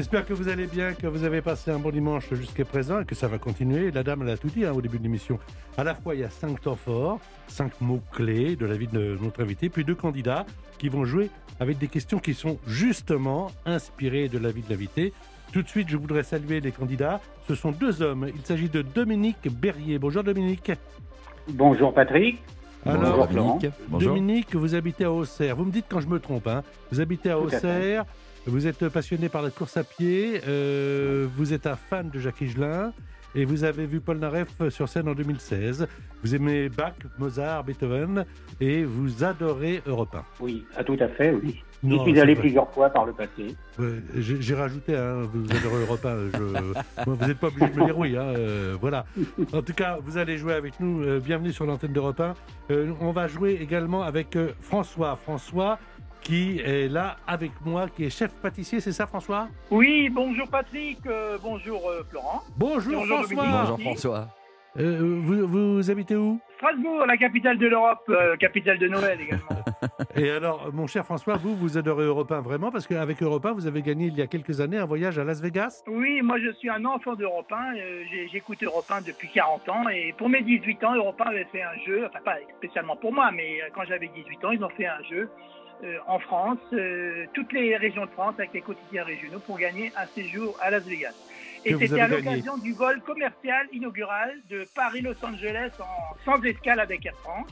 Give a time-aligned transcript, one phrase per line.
[0.00, 3.04] J'espère que vous allez bien, que vous avez passé un bon dimanche jusqu'à présent et
[3.04, 3.90] que ça va continuer.
[3.90, 5.38] La dame l'a tout dit hein, au début de l'émission.
[5.76, 8.86] À la fois, il y a cinq temps forts, cinq mots clés de la vie
[8.86, 10.46] de notre invité, puis deux candidats
[10.78, 11.28] qui vont jouer
[11.60, 15.12] avec des questions qui sont justement inspirées de la vie de l'invité.
[15.52, 17.20] Tout de suite, je voudrais saluer les candidats.
[17.46, 18.26] Ce sont deux hommes.
[18.34, 19.98] Il s'agit de Dominique Berrier.
[19.98, 20.72] Bonjour Dominique.
[21.46, 22.42] Bonjour Patrick.
[22.86, 23.58] Alors, Bonjour Florent.
[24.00, 25.56] Dominique, vous habitez à Auxerre.
[25.56, 26.46] Vous me dites quand je me trompe.
[26.46, 26.62] Hein.
[26.90, 27.56] Vous habitez à Tout à fait.
[27.56, 28.06] Auxerre.
[28.46, 30.40] Vous êtes passionné par la course à pied.
[30.48, 32.92] euh, vous êtes un fan de Jacques Higelin.
[33.36, 35.86] Et vous avez vu Paul Naref sur scène en 2016.
[36.24, 38.24] Vous aimez Bach, Mozart, Beethoven.
[38.60, 40.24] Et vous adorez Europe 1.
[40.40, 41.62] Oui, ah, tout à fait, oui.
[41.82, 43.54] J'y suis allé plusieurs fois par le passé.
[44.16, 46.16] J'ai rajouté, hein, vous adorez Europe 1.
[46.34, 46.62] je-
[47.06, 48.16] Moi, vous n'êtes pas obligé de me dire oui.
[48.16, 49.06] hein, euh, voilà.
[49.52, 51.00] En tout cas, vous allez jouer avec nous.
[51.02, 52.34] euh, bienvenue sur l'antenne d'Europe 1.
[52.72, 55.16] Euh, on va jouer également avec François.
[55.16, 55.78] François
[56.22, 59.48] qui est là avec moi, qui est chef pâtissier, c'est ça François?
[59.70, 62.42] Oui, bonjour Patrick, euh, bonjour euh, Florent.
[62.56, 63.60] Bonjour, Bonjour, François Dominique.
[63.60, 64.28] Bonjour François.
[64.78, 66.38] Euh, vous, vous habitez où?
[66.58, 69.48] Strasbourg, la capitale de l'Europe, euh, capitale de Noël également.
[70.14, 73.52] Et alors, mon cher François, vous, vous adorez Europe 1 vraiment Parce qu'avec Europe 1,
[73.52, 75.82] vous avez gagné il y a quelques années un voyage à Las Vegas?
[75.88, 79.68] Oui, moi je suis un enfant d'Europe 1, euh, j'ai- j'écoute Europe 1 depuis 40
[79.70, 82.94] ans et pour mes 18 ans, Europe 1 avait fait un jeu, enfin pas spécialement
[82.96, 85.28] pour moi, mais quand j'avais 18 ans, ils ont fait un jeu
[85.82, 89.92] euh, en France, euh, toutes les régions de France avec les quotidiens régionaux pour gagner
[89.96, 91.14] un séjour à Las Vegas.
[91.64, 97.04] Et c'était à l'occasion du vol commercial inaugural de Paris-Los Angeles en, sans escale avec
[97.04, 97.48] Air France.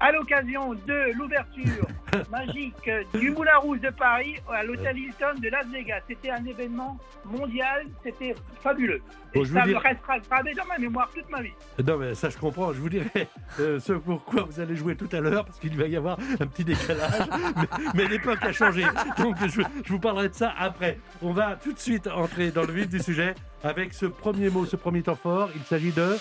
[0.00, 1.86] À l'occasion de l'ouverture
[2.30, 6.02] magique du Moulin Rouge de Paris à l'hôtel Hilton de Las Vegas.
[6.08, 9.02] C'était un événement mondial, c'était fabuleux.
[9.34, 11.52] Bon, Et ça me restera gravé dans ma mémoire toute ma vie.
[11.84, 12.72] Non, mais ça, je comprends.
[12.72, 15.86] Je vous dirai euh, ce pourquoi vous allez jouer tout à l'heure, parce qu'il va
[15.88, 17.28] y avoir un petit décalage.
[17.56, 18.84] mais mais l'époque a changé.
[19.18, 20.98] Donc, je, je vous parlerai de ça après.
[21.22, 24.64] On va tout de suite entrer dans le vif du sujet avec ce premier mot,
[24.64, 25.50] ce premier temps fort.
[25.56, 26.16] Il s'agit de.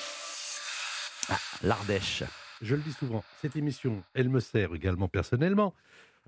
[1.63, 2.23] L'Ardèche.
[2.61, 5.73] Je le dis souvent, cette émission, elle me sert également personnellement,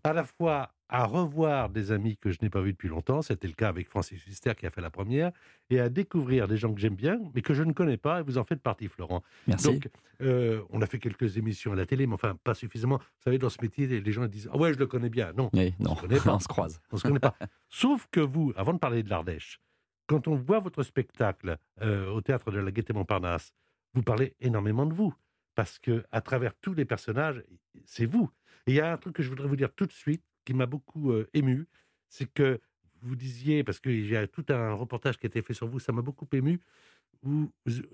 [0.03, 3.47] à la fois à revoir des amis que je n'ai pas vus depuis longtemps, c'était
[3.47, 5.31] le cas avec Francis Huster qui a fait la première,
[5.69, 8.23] et à découvrir des gens que j'aime bien, mais que je ne connais pas, et
[8.23, 9.21] vous en faites partie, Florent.
[9.47, 9.67] Merci.
[9.67, 9.89] Donc,
[10.21, 12.97] euh, on a fait quelques émissions à la télé, mais enfin, pas suffisamment.
[12.97, 15.31] Vous savez, dans ce métier, les gens disent Ah ouais, je le connais bien.
[15.33, 16.33] Non, oui, non, se connaît pas.
[16.33, 16.81] on se croise.
[16.91, 17.35] on se connaît pas.
[17.69, 19.59] Sauf que vous, avant de parler de l'Ardèche,
[20.07, 23.53] quand on voit votre spectacle euh, au théâtre de la Gaîté Montparnasse,
[23.93, 25.13] vous parlez énormément de vous.
[25.59, 27.43] Parce que à travers tous les personnages,
[27.83, 28.29] c'est vous.
[28.65, 30.53] Et il y a un truc que je voudrais vous dire tout de suite qui
[30.53, 31.67] m'a beaucoup euh, ému,
[32.07, 32.61] c'est que
[33.01, 35.79] vous disiez, parce qu'il y a tout un reportage qui a été fait sur vous,
[35.79, 36.61] ça m'a beaucoup ému,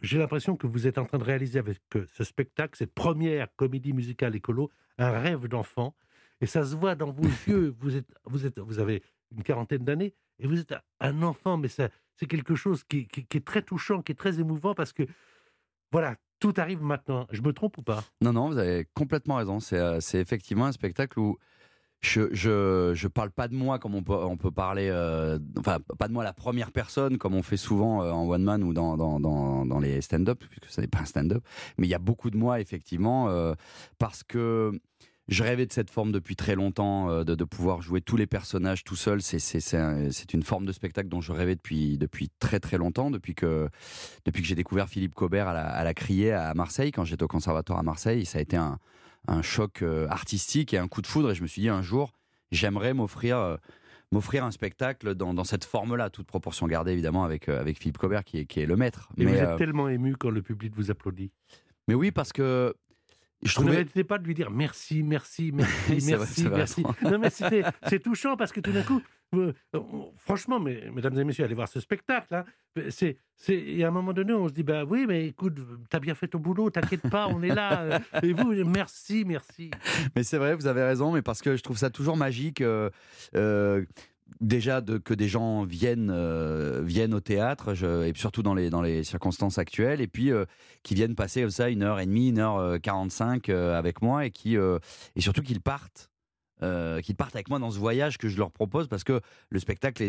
[0.04, 3.48] j'ai l'impression que vous êtes en train de réaliser avec euh, ce spectacle, cette première
[3.56, 5.96] comédie musicale écolo, un rêve d'enfant.
[6.42, 7.74] Et ça se voit dans vos yeux.
[7.80, 9.02] Vous, êtes, vous, êtes, vous avez
[9.32, 13.26] une quarantaine d'années et vous êtes un enfant, mais ça, c'est quelque chose qui, qui-
[13.26, 15.04] qui est très touchant, qui est très émouvant parce que,
[15.92, 17.28] voilà, tout arrive maintenant.
[17.32, 18.04] Je me trompe ou pas?
[18.22, 19.60] Non, non, vous avez complètement raison.
[19.60, 21.38] C'est euh, c'est effectivement un spectacle où
[22.02, 25.80] je, je, je parle pas de moi comme on peut, on peut parler, euh, enfin,
[25.98, 28.74] pas de moi la première personne comme on fait souvent euh, en one man ou
[28.74, 31.44] dans, dans, dans, les stand-up, puisque ce n'est pas un stand-up.
[31.78, 33.54] Mais il y a beaucoup de moi, effectivement,
[33.98, 34.80] parce que
[35.28, 38.28] je rêvais de cette forme depuis très longtemps, euh, de, de pouvoir jouer tous les
[38.28, 39.22] personnages tout seul.
[39.22, 43.34] C'est- un- une forme de spectacle dont je rêvais depuis, depuis très très longtemps, depuis
[43.36, 43.70] que,
[44.26, 47.24] depuis que j'ai découvert Philippe Cobert à la, à la Criée à Marseille, quand j'étais
[47.24, 48.26] au conservatoire à Marseille.
[48.26, 48.78] Ça a été un,
[49.28, 51.32] un choc euh, artistique et un coup de foudre.
[51.32, 52.12] Et je me suis dit un jour,
[52.52, 53.58] j'aimerais m'offrir euh,
[54.12, 58.24] m'offrir un spectacle dans, dans cette forme-là, toute proportion gardée évidemment avec, avec Philippe Cobert
[58.24, 59.10] qui est, qui est le maître.
[59.18, 61.32] Et mais, vous êtes tellement ému quand le public vous applaudit.
[61.88, 62.76] mais oui, parce que
[63.44, 63.72] je Vous trouvais.
[63.72, 66.84] n'arrêtez pas de lui dire merci, merci, merci, merci, merci.
[67.04, 69.02] Non, mais c'est touchant parce que tout d'un coup,
[69.36, 69.52] euh,
[70.18, 72.34] franchement, mais, mesdames et messieurs, allez voir ce spectacle.
[72.34, 72.46] hein.
[72.90, 75.58] C'est, c'est, et à un moment donné, on se dit, bah oui, mais écoute,
[75.90, 77.82] t'as bien fait ton boulot, t'inquiète pas, on est là.
[77.84, 79.72] euh, Et vous, merci, merci.
[80.16, 82.62] Mais c'est vrai, vous avez raison, mais parce que je trouve ça toujours magique.
[82.62, 82.90] euh,
[83.36, 83.84] euh,
[84.42, 89.04] déjà que des gens viennent, euh, viennent au théâtre, et surtout dans les, dans les
[89.04, 90.46] circonstances actuelles, et puis euh,
[90.84, 94.56] qui viennent passer ça une heure et demie, une heure quarante-cinq avec moi, et, qui,
[94.56, 96.10] et surtout qu'ils partent.
[97.04, 99.20] qu'ils partent avec moi dans ce voyage que je leur propose parce que
[99.50, 100.04] le spectacle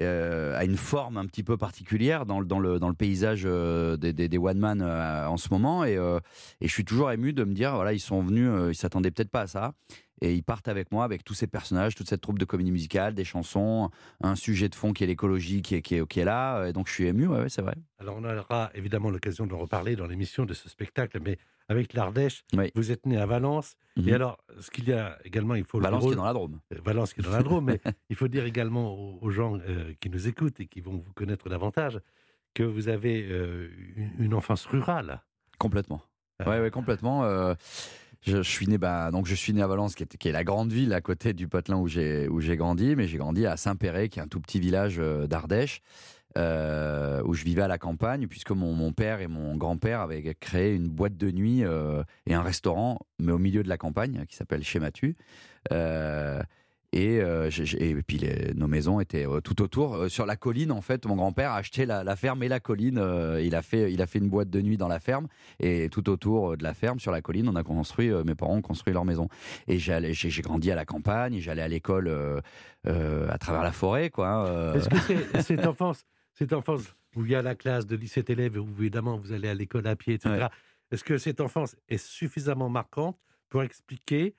[0.00, 4.28] a une forme un petit peu particulière dans, dans, le, dans le paysage des, des,
[4.28, 7.74] des, one man en ce moment et, et je suis toujours ému de me dire
[7.74, 9.72] voilà ils sont venus ils s'attendaient peut-être pas à ça
[10.20, 13.14] et ils partent avec moi, avec tous ces personnages, toute cette troupe de comédie musicale,
[13.14, 13.90] des chansons,
[14.20, 16.66] un sujet de fond qui est l'écologie qui est, qui, est, qui est là.
[16.66, 17.74] Et donc je suis ému, ouais, c'est vrai.
[17.98, 21.38] Alors on aura évidemment l'occasion de reparler dans l'émission de ce spectacle, mais
[21.68, 22.44] avec l'Ardèche,
[22.74, 23.76] vous êtes né à Valence.
[23.96, 24.14] Et mhm.
[24.14, 26.60] alors, ce qu'il y a également, il faut Valence le qui est dans la Drôme.
[26.72, 27.80] Euh, Valence qui est dans la Drôme, mais
[28.10, 31.48] il faut dire également aux, gens euh, qui nous écoutent et qui vont vous connaître
[31.48, 32.00] davantage
[32.52, 33.70] que vous avez euh,
[34.18, 35.22] une, enfance rurale.
[35.58, 36.02] Complètement.
[36.40, 37.22] Oui, ouais, complètement.
[38.26, 40.92] Je, suis né, bah, donc je suis né à Valence, qui est, la grande ville
[40.94, 44.28] à côté du Potelin où j'ai grandi, mais j'ai grandi à Saint-Péret, qui est un
[44.28, 45.82] tout petit village euh, d'Ardèche.
[46.36, 50.34] Euh, où je vivais à la campagne, puisque mon, mon père et mon grand-père avaient
[50.34, 54.24] créé une boîte de nuit euh, et un restaurant, mais au milieu de la campagne,
[54.28, 55.16] qui s'appelle Chez Matu.
[55.70, 56.42] Euh,
[56.94, 58.20] et, euh, et puis
[58.54, 59.96] nos maisons étaient euh, tout autour.
[59.96, 63.02] Euh, sur la colline, en fait, mon grand-père a acheté la, ferme et la colline.
[63.40, 65.26] il, a fait, il a fait une boîte de nuit dans la ferme.
[65.58, 68.62] Et tout autour de la ferme, sur la colline, on a construit, mes parents ont
[68.62, 69.28] construit leur maison.
[69.66, 72.08] Et j'ai grandi à la campagne, j'allais à l'école
[72.86, 74.10] à travers la forêt.
[74.10, 74.28] quoi.
[74.28, 78.30] Hein, Est-ce que cette enfance, cette enfance où il y a la classe de 17
[78.30, 80.46] élèves, où évidemment vous allez à l'école à pied, etc.,
[80.92, 83.18] est-ce que cette enfance est suffisamment marquante
[83.48, 84.36] pour expliquer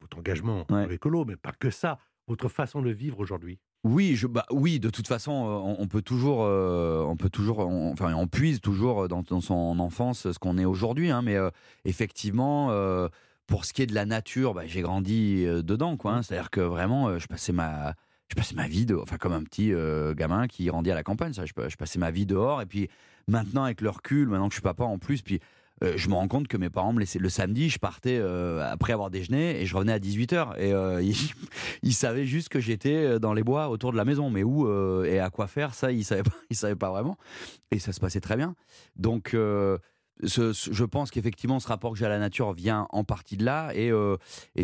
[0.00, 4.44] votre engagement écolo, mais pas que ça, votre façon de vivre aujourd'hui oui, je, bah,
[4.50, 8.60] oui, de toute façon, euh, on, peut toujours, euh, on peut toujours, enfin, on puise
[8.60, 11.50] toujours dans, son enfance ce qu'on est aujourd'hui, hein, mais euh,
[11.84, 12.68] effectivement,
[13.46, 16.14] pour ce qui est de la nature, bah, j'ai grandi dedans, quoi.
[16.14, 16.22] Hein.
[16.22, 17.94] C'est-à-dire que vraiment, je passais ma,
[18.28, 19.72] je passais ma vie, de, enfin, comme un petit
[20.16, 22.88] gamin qui grandit à la campagne, ça, je, je, passais ma vie dehors, et puis
[23.28, 25.38] maintenant, avec le recul, maintenant que je suis papa en plus, puis
[25.84, 28.66] euh, je me rends compte que mes parents me laissaient le samedi, je partais euh,
[28.70, 30.58] après avoir déjeuné et je revenais à 18h.
[30.58, 31.02] Et euh,
[31.82, 34.66] ils, savaient juste que j'étais dans les bois autour de la maison, mais où
[35.04, 37.16] et à quoi faire, ça, ils ne savaient, pas, savaient pas vraiment.
[37.70, 38.54] Et ça se passait très bien.
[38.96, 43.44] Donc, je pense qu'effectivement, ce rapport que j'ai à la nature vient en partie de
[43.44, 43.72] là.
[43.74, 43.90] Et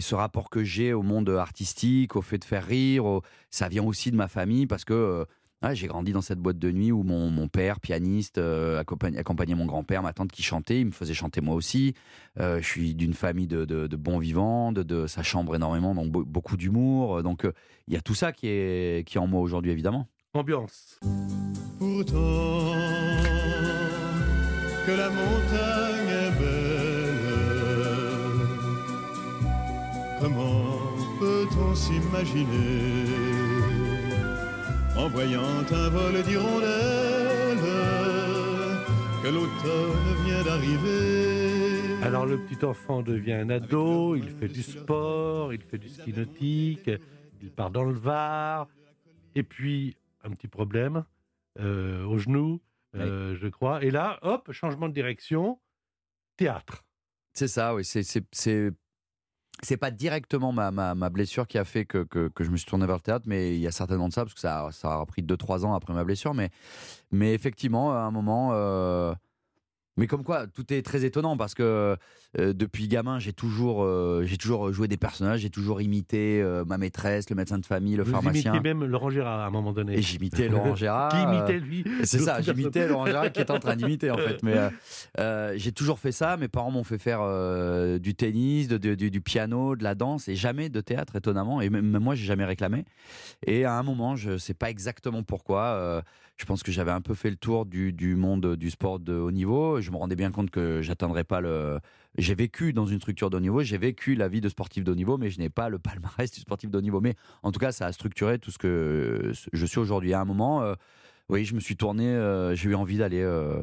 [0.00, 3.20] ce rapport que j'ai au monde artistique, au fait de faire rire,
[3.50, 5.26] ça vient aussi de ma famille parce que
[5.74, 9.66] j'ai grandi dans cette boîte de nuit où mon, mon père, pianiste, euh, accompagnait, mon
[9.66, 11.94] grand-père, ma tante qui chantait, il me faisait chanter moi aussi.
[12.40, 16.10] Euh, je suis d'une famille de, de, bons vivants, de, de, ça chambre énormément, donc
[16.10, 17.22] beaucoup d'humour.
[17.22, 17.52] Donc euh,
[17.86, 20.08] il y a tout ça qui est, qui est en moi aujourd'hui, évidemment.
[20.34, 20.98] Ambiance.
[21.78, 22.14] Pourtant,
[24.86, 26.78] que la montagne est belle,
[30.20, 30.80] comment
[31.20, 33.31] peut-on s'imaginer
[34.96, 37.58] en voyant un vol d'hirondelles
[39.22, 42.02] que l'automne vient d'arriver.
[42.02, 46.12] Alors le petit enfant devient un ado, il fait du sport, il fait du ski
[46.12, 46.90] nautique,
[47.40, 48.68] il part dans le Var,
[49.34, 51.04] et puis un petit problème
[51.60, 52.60] euh, au genou,
[52.96, 53.84] euh, je crois.
[53.84, 55.60] Et là, hop, changement de direction,
[56.36, 56.84] théâtre.
[57.32, 57.84] C'est ça, oui.
[57.84, 58.72] C'est
[59.62, 62.86] c'est pas directement ma, ma, blessure qui a fait que, que, je me suis tourné
[62.86, 65.06] vers le théâtre, mais il y a certainement de ça, parce que ça, ça a
[65.06, 66.34] pris 2-3 ans après ma blessure.
[66.34, 66.50] Mais,
[67.12, 69.14] mais effectivement, à un moment, euh,
[69.98, 71.96] mais comme quoi, tout est très étonnant parce que
[72.38, 76.64] euh, depuis gamin, j'ai toujours, euh, j'ai toujours joué des personnages, j'ai toujours imité euh,
[76.64, 78.54] ma maîtresse, le médecin de famille, le Vous pharmacien.
[78.54, 79.98] Vous même Laurent Gérard à un moment donné.
[79.98, 81.10] Et j'imitais Laurent Gérard.
[81.12, 81.84] qui imitait lui?
[82.04, 84.42] C'est ça, j'imitais Laurent Gérard qui était en train d'imiter en fait.
[84.42, 86.38] Mais j'ai toujours fait ça.
[86.38, 87.20] Mes parents m'ont fait faire
[88.00, 91.60] du tennis, de, du, piano, de la danse et jamais de théâtre, étonnamment.
[91.60, 92.86] Et même moi, j'ai jamais réclamé.
[93.46, 96.02] Et à un moment, je sais pas exactement pourquoi
[96.42, 99.30] je pense que j'avais un peu fait le tour du, monde du sport de haut
[99.30, 99.80] niveau.
[99.80, 101.78] Je me rendais bien compte que j'atteindrais pas le.
[102.18, 104.90] J'ai vécu dans une structure de haut niveau, j'ai vécu la vie de sportif de
[104.90, 107.00] haut niveau, mais je n'ai pas le palmarès du sportif de haut niveau.
[107.00, 110.14] Mais en tout cas, ça a structuré tout ce que je suis aujourd'hui.
[110.14, 110.74] À un moment, euh,
[111.28, 113.22] oui, je me suis tourné, euh, j'ai eu envie d'aller.
[113.22, 113.62] Euh,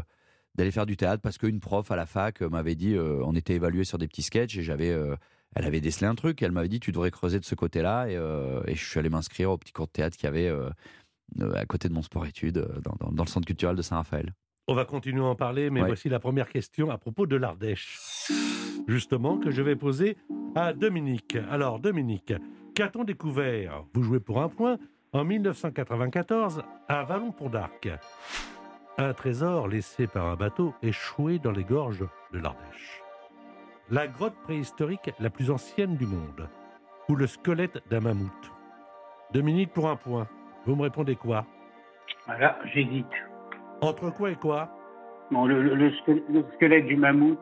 [0.56, 3.86] d'aller faire du théâtre parce qu'une prof à la fac m'avait dit on était évalué
[3.86, 4.94] sur des petits sketchs et j'avais
[5.56, 8.16] elle avait décelé un truc elle m'avait dit tu devrais creuser de ce côté-là et,
[8.70, 10.70] et, je suis allé m'inscrire au petit cours de théâtre qu'il y avait euh,
[11.56, 14.34] à côté de mon sport-études euh, dans, dans, le centre culturel de Saint-Raphaël.
[14.68, 17.98] On va continuer à en parler, mais voici la première question à propos de l'Ardèche.
[18.88, 20.18] Justement, que je vais poser
[20.56, 21.38] à Dominique.
[21.50, 22.34] Alors, Dominique,
[22.76, 23.84] qu'a-t-on découvert?
[23.94, 24.78] Vous jouez pour un point
[25.12, 27.90] en 1994 à Vallon-Pont-d'Arc.
[28.98, 33.02] Un trésor laissé par un bateau échoué dans les gorges de l'Ardèche.
[33.90, 36.48] La grotte préhistorique la plus ancienne du monde,
[37.08, 38.52] ou le squelette d'un mammouth
[39.32, 40.28] Dominique pour un point.
[40.66, 41.46] Vous me répondez quoi?
[42.26, 43.08] Voilà, j'hésite.
[43.82, 44.70] Entre quoi et quoi?
[45.32, 47.40] Bon, le, le- le squelette, le squelette du mammouth,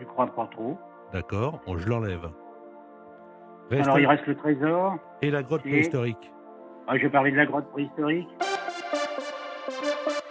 [0.00, 0.78] je crois pas trop.
[1.12, 2.30] D'accord, on- je l'enlève.
[3.70, 4.96] Reste- Alors, il reste le trésor.
[5.22, 6.32] Et la grotte Et- préhistorique.
[6.86, 8.28] Ah, je vais parler de la grotte préhistorique.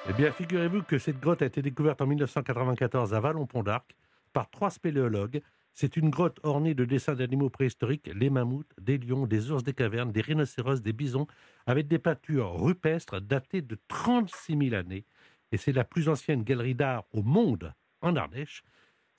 [0.10, 3.86] Eh bien, figurez-vous que cette grotte a été découverte en 1994 à Vallon-Pont d'Arc
[4.34, 5.42] par trois spéléologues.
[5.74, 9.74] C'est une grotte ornée de dessins d'animaux préhistoriques, les mammouths, des lions, des ours des
[9.74, 11.28] cavernes, des rhinocéros, des bisons,
[11.66, 15.06] avec des peintures rupestres datées de 36 000 années.
[15.52, 18.64] Et c'est la plus ancienne galerie d'art au monde en Ardèche,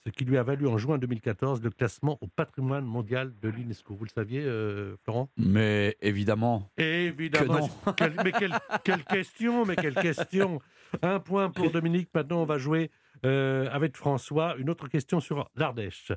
[0.04, 3.94] ce qui lui a valu en juin 2014 le classement au patrimoine mondial de l'UNESCO.
[3.94, 5.28] Vous le saviez, euh, Florent?
[5.36, 6.70] Mais évidemment.
[6.78, 7.68] Évidemment.
[7.68, 8.54] Que Quelle- mais quelle,
[8.84, 10.60] quelle question, mais quelle question.
[11.02, 12.08] Un point pour Dominique.
[12.14, 12.90] Maintenant, on va jouer
[13.24, 14.56] euh, avec François.
[14.58, 16.12] Une autre question sur l'Ardèche.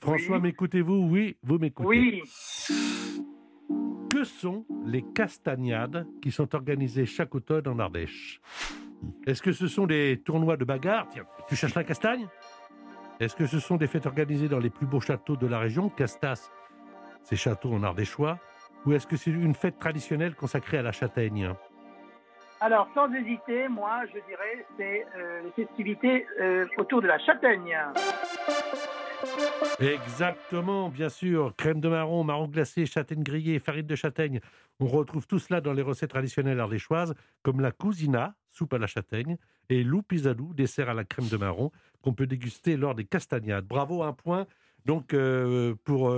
[0.00, 0.42] François, Oui.
[0.42, 1.08] m'écoutez-vous?
[1.10, 1.88] Oui, vous m'écoutez.
[1.88, 2.22] Oui,
[4.10, 8.40] Que sont les castagnades qui sont organisées chaque automne en Ardèche?
[9.26, 11.08] Est-ce que ce sont des tournois de bagarre?
[11.10, 12.26] Tiens, tu cherches la castagne?
[13.20, 15.88] Est-ce que ce sont des fêtes organisées dans les plus beaux châteaux de la région?
[15.88, 16.50] Castas,
[17.22, 18.38] ces châteaux en ardéchois
[18.86, 21.52] Ou est-ce que c'est une fête traditionnelle consacrée à la châtaigne?
[22.60, 27.76] Alors sans hésiter, moi je dirais c'est euh, les festivités euh, autour de la châtaigne.
[29.80, 31.54] Exactement, bien sûr.
[31.56, 34.40] Crème de marron, marron glacé, châtaigne grillée, farine de châtaigne.
[34.80, 38.86] On retrouve tout cela dans les recettes traditionnelles ardéchoises, comme la cousina, soupe à la
[38.86, 39.36] châtaigne,
[39.68, 41.70] et loupisadou, dessert à la crème de marron,
[42.02, 43.66] qu'on peut déguster lors des castagnades.
[43.66, 44.46] Bravo, un point
[44.84, 46.14] donc euh, pour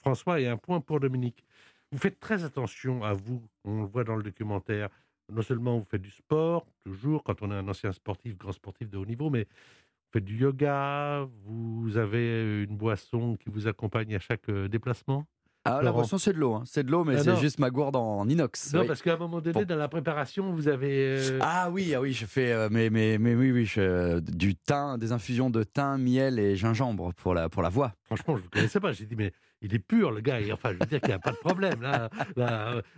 [0.00, 1.44] François et un point pour Dominique.
[1.92, 4.88] Vous faites très attention à vous, on le voit dans le documentaire.
[5.32, 8.88] Non seulement vous faites du sport, toujours, quand on est un ancien sportif, grand sportif
[8.88, 14.14] de haut niveau, mais vous faites du yoga, vous avez une boisson qui vous accompagne
[14.14, 15.26] à chaque euh, déplacement?
[15.68, 16.54] Ah, la boisson, c'est de l'eau.
[16.54, 16.62] hein.
[16.64, 18.72] C'est de l'eau, mais Ah, c'est juste ma gourde en inox.
[18.72, 18.86] Non, oui.
[18.86, 19.64] parce qu'à un moment donné, Bon.
[19.66, 21.16] dans la préparation, vous avez...
[21.18, 24.20] euh, Ah oui, ah oui, je fais, euh, mais, mais, mais oui, oui, je, euh,
[24.20, 27.92] du thym, des infusions de thym, miel et gingembre pour la, pour la voix.
[28.04, 28.92] Franchement, je ne connaissais pas.
[28.92, 29.32] J'ai dit, mais
[29.66, 30.38] il est pur, le gars.
[30.52, 31.82] Enfin, je veux dire qu'il n'y a pas de problème.
[31.82, 32.08] Là,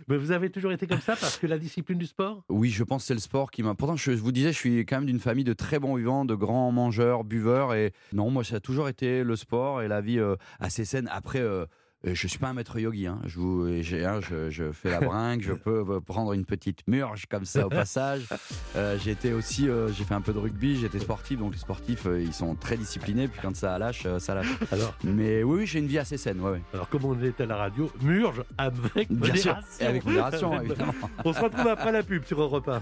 [0.07, 2.43] Mais vous avez toujours été comme ça parce que la discipline du sport?
[2.49, 3.75] Oui, je pense que c'est le sport qui m'a.
[3.75, 6.35] Pourtant, je vous disais, je suis quand même d'une famille de très bons vivants, de
[6.35, 7.73] grands mangeurs, buveurs.
[7.73, 11.09] Et non, moi, ça a toujours été le sport et la vie euh, assez saine.
[11.11, 11.65] Après, euh,
[12.03, 13.07] je suis pas un maître yogi.
[13.07, 13.19] Hein.
[13.25, 16.87] Je, vous, j'ai, hein, je, je fais la bringue, je peux euh, prendre une petite
[16.87, 18.27] murge comme ça au passage.
[18.75, 21.39] Euh, j'ai été aussi, euh, j'ai fait un peu de rugby, j'étais sportif.
[21.39, 23.27] Donc les sportifs, euh, ils sont très disciplinés.
[23.27, 24.47] Puis quand ça lâche, euh, ça lâche.
[24.71, 26.39] alors, Mais oui, oui, j'ai une vie assez saine.
[26.39, 26.61] Ouais, ouais.
[26.73, 30.93] alors, comme on est à la radio, murge avec Bien sûr, et avec modération, évidemment.
[31.25, 32.81] On se retrouve après la pub sur Europe 1.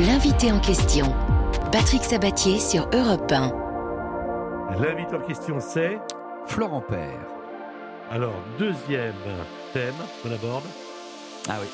[0.00, 1.12] L'invité en question,
[1.72, 4.78] Patrick Sabatier sur Europe 1.
[4.80, 5.98] L'invité en question, c'est...
[6.46, 7.37] Florent Père.
[8.10, 9.14] Alors, deuxième
[9.72, 10.64] thème qu'on aborde.
[11.48, 11.66] Ah oui.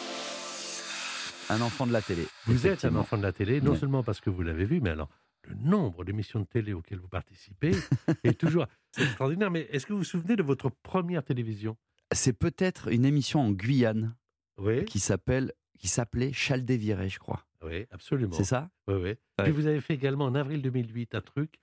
[1.50, 2.26] Un enfant de la télé.
[2.46, 4.90] Vous êtes un enfant de la télé, non seulement parce que vous l'avez vu, mais
[4.90, 5.08] alors
[5.46, 7.72] le nombre d'émissions de télé auxquelles vous participez
[8.24, 9.50] est toujours c'est extraordinaire.
[9.50, 11.76] Mais est-ce que vous vous souvenez de votre première télévision?
[12.12, 14.14] C'est peut-être une émission en Guyane
[14.56, 17.44] Oui, qui s'appelle qui s'appelait Chaldéviré, je crois.
[17.62, 18.32] oui, absolument.
[18.32, 18.70] C'est ça?
[18.88, 19.00] Oui, oui.
[19.02, 19.16] Ouais.
[19.42, 21.60] Puis vous avez fait également en avril 2008 un truc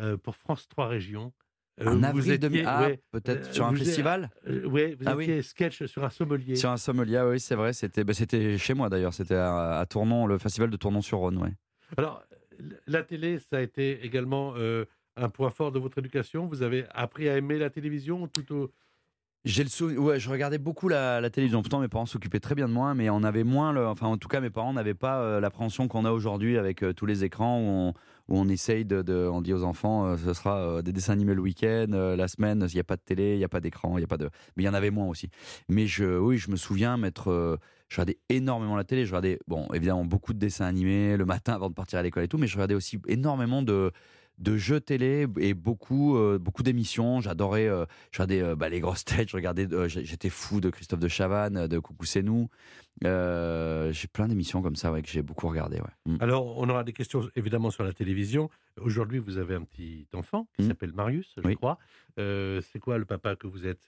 [0.00, 1.32] euh, pour France 3 Régions.
[1.82, 2.64] Euh, En avril étiez- 2000.
[2.66, 5.24] Ah, ouais, peut-être euh, sur un festival euh, ouais, vous Ah oui.
[5.24, 6.56] étiez sketch sur un sommelier.
[6.56, 7.72] Sur un sommelier, oui, c'est vrai.
[7.72, 8.12] C'était bah,
[8.58, 9.14] chez moi d'ailleurs.
[9.14, 11.38] C'était à, à Tournon, le festival de Tournon-sur-Rhône.
[11.38, 11.52] Ouais.
[11.96, 12.22] Alors,
[12.86, 14.84] la télé, ça a été également euh,
[15.16, 16.46] un point fort de votre éducation?
[16.46, 18.70] Vous avez appris à aimer la télévision tout au...
[19.46, 21.62] J'ai le souvenir, ouais, je regardais beaucoup la, la télévision.
[21.62, 24.28] Pourtant, mes parents s'occupaient très bien de moi, mais on avait moins, enfin, en tout
[24.28, 27.58] cas, mes parents n'avaient pas euh, l'appréhension qu'on a aujourd'hui avec euh, tous les écrans
[27.58, 27.94] où
[28.28, 31.40] on, essaye de, de- on dit aux enfants, euh, ce sera des dessins animés le
[31.40, 34.02] week-end, la semaine, il n'y a pas de télé, il n'y a pas d'écran, il
[34.02, 35.30] y a pas de, mais il y en avait moins aussi.
[35.70, 39.06] Mais je, oui, je me souviens m'être, je regardais énormément la télé.
[39.06, 42.24] Je regardais, bon, évidemment, beaucoup de dessins animés le matin avant de partir à l'école
[42.24, 43.90] et tout, mais je regardais aussi énormément de
[44.40, 48.80] de jeux télé et beaucoup euh, beaucoup d'émissions j'adorais euh, je regardais euh, bah, les
[48.80, 52.48] grosses têtes je regardais j'ai- j'étais fou de Christophe de Chavannes de Coucou c'est nous
[53.02, 55.94] j'ai plein d'émissions comme ça ouais, que j'ai beaucoup regardé ouais.
[56.06, 56.16] Mm.
[56.20, 58.50] Alors, on aura des questions évidemment sur la télévision.
[58.78, 60.68] Aujourd'hui, vous avez un petit enfant qui Mhm.
[60.68, 61.56] s'appelle Marius, je Oui.
[61.56, 61.78] crois.
[62.16, 63.86] C'est quoi le papa que vous êtes?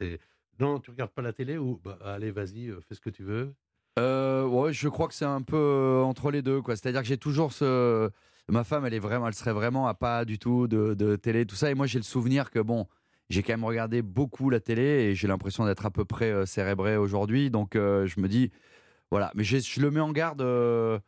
[0.58, 3.54] Non, tu regardes pas la télé ou bah, allez, vas-y, fais ce que tu veux?
[3.98, 6.76] Ouais, je crois que c'est un peu entre les deux, quoi.
[6.76, 8.10] C'est-à-dire que j'ai toujours ce.
[8.48, 11.54] Ma femme, elle est vraiment, elle serait vraiment à pas du tout de, télé, tout
[11.54, 11.70] ça.
[11.70, 12.86] Et moi, j'ai le souvenir que bon,
[13.30, 16.44] j'ai quand même regardé beaucoup la télé et j'ai l'impression d'être à peu près euh,
[16.46, 17.50] cérébré aujourd'hui.
[17.50, 18.50] Donc, euh, je me dis,
[19.10, 19.30] voilà.
[19.34, 20.42] Mais je le mets en garde.
[20.42, 20.98] euh,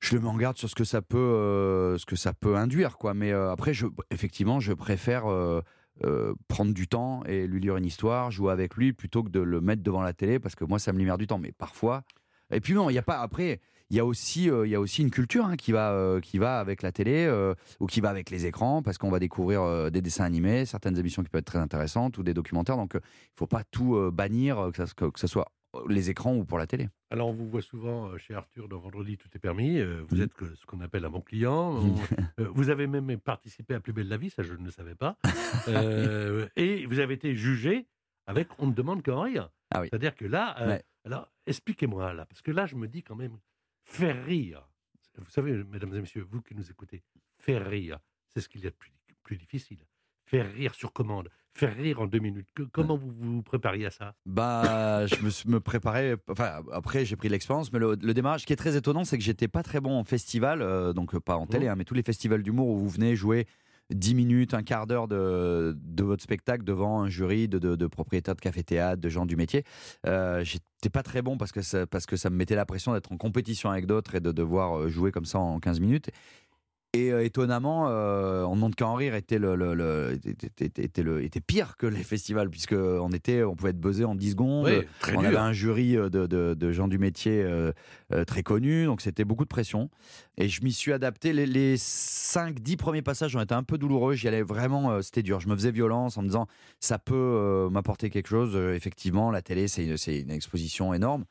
[0.00, 2.98] je le mets en garde sur ce que ça peut, ce que ça peut induire,
[2.98, 3.14] quoi.
[3.14, 3.72] Mais après,
[4.10, 5.24] effectivement, je préfère.
[6.48, 9.60] prendre du temps et lui lire une histoire, jouer avec lui, plutôt que de le
[9.60, 11.38] mettre devant la télé, parce que moi, ça me libère du temps.
[11.38, 12.02] Mais parfois.
[12.50, 13.20] Et puis non, il n'y a pas.
[13.20, 13.60] Après,
[13.90, 16.20] il y a aussi, euh, il y a aussi une culture hein, qui, va, euh,
[16.20, 17.30] qui va avec la télé
[17.80, 21.22] ou qui va avec les écrans, parce qu'on va découvrir des dessins animés, certaines émissions
[21.22, 22.76] qui peuvent être très intéressantes ou des documentaires.
[22.76, 25.50] Donc, il ne faut pas tout bannir, que ce que, soit
[25.88, 26.88] les écrans ou pour la télé.
[27.10, 29.82] Alors, on vous voit souvent chez Arthur dans Vendredi, tout est permis.
[30.08, 31.74] Vous êtes ce qu'on appelle un bon client.
[32.38, 35.16] vous avez même participé à Plus belle la vie, ça je ne le savais pas.
[36.56, 37.86] et vous avez été jugé
[38.26, 39.50] avec On ne demande qu'en rire.
[39.70, 39.88] Ah oui.
[39.90, 43.38] C'est-à-dire que là, alors expliquez-moi là, parce que là, je me dis quand même,
[43.84, 44.68] faire rire.
[45.16, 47.02] Vous savez, mesdames et messieurs, vous qui nous écoutez,
[47.38, 47.98] faire rire,
[48.28, 49.78] c'est ce qu'il y a de plus, plus difficile.
[50.26, 52.48] Faire rire sur commande, faire rire en deux minutes.
[52.72, 54.14] comment vous vous prépariez à ça?
[54.24, 56.16] Bah, je me, me préparais.
[56.28, 59.22] Enfin, après, j'ai pris l'expérience, mais le, démarrage, ce qui est très étonnant, c'est que
[59.22, 61.68] j'étais pas très bon en festival, euh, donc pas en télé, mmh.
[61.68, 63.46] hein, mais tous les festivals d'humour où vous venez jouer
[63.90, 68.34] 10 minutes, un quart d'heure de, de, votre spectacle devant un jury de, de, propriétaires
[68.34, 69.64] de café-théâtre, de gens du métier.
[70.06, 72.92] Euh, J'étais pas très bon parce que, ça, parce que ça me mettait la pression
[72.94, 76.10] d'être en compétition avec d'autres et de devoir euh, jouer comme ça en 15 minutes.
[76.94, 80.20] Et euh, étonnamment, euh, On monte qu'en rire était, le, le,
[80.60, 84.14] était, le, était, pire que les festivals, puisque on, était, on pouvait être buzzé en
[84.14, 84.70] 10 secondes.
[85.12, 87.44] on avait un jury euh, de, de, gens du métier
[88.26, 89.90] très connus, donc c'était beaucoup de pression.
[90.36, 91.32] Et je m'y suis adapté.
[91.32, 94.14] Les, les 5-10 premiers passages ont été un peu douloureux.
[94.14, 95.40] J'y allais vraiment, c'était dur.
[95.40, 96.46] Je me faisais violence en me disant,
[96.78, 98.56] ça peut m'apporter quelque chose.
[98.74, 101.24] effectivement, la télé, c'est une exposition énorme.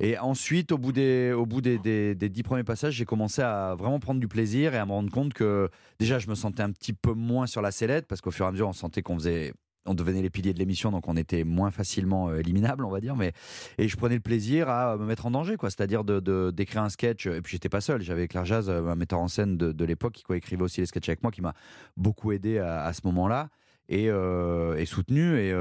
[0.00, 3.74] Et ensuite, au bout des, au bout des, des, dix premiers passages, j'ai commencé à
[3.78, 6.70] vraiment prendre du plaisir et à me rendre compte que déjà, je me sentais un
[6.70, 9.18] petit peu moins sur la sellette parce qu'au fur et à mesure, on sentait qu'on
[9.18, 9.52] faisait
[9.86, 13.00] on devenait les piliers de l'émission, donc on était moins facilement euh, éliminable, on va
[13.00, 13.16] dire.
[13.16, 13.32] Mais
[13.78, 15.70] et je prenais le plaisir à me mettre en danger, quoi.
[15.70, 17.26] C'est-à-dire d'écrire un sketch.
[17.26, 18.02] Et puis j'étais pas seul.
[18.02, 21.08] J'avais Claire Jazz, euh, un metteur en scène de, l'époque, qui écrivait aussi les sketchs
[21.08, 21.54] avec moi, qui m'a
[21.96, 23.48] beaucoup aidé à, ce moment-là
[23.88, 25.52] et, euh, soutenu.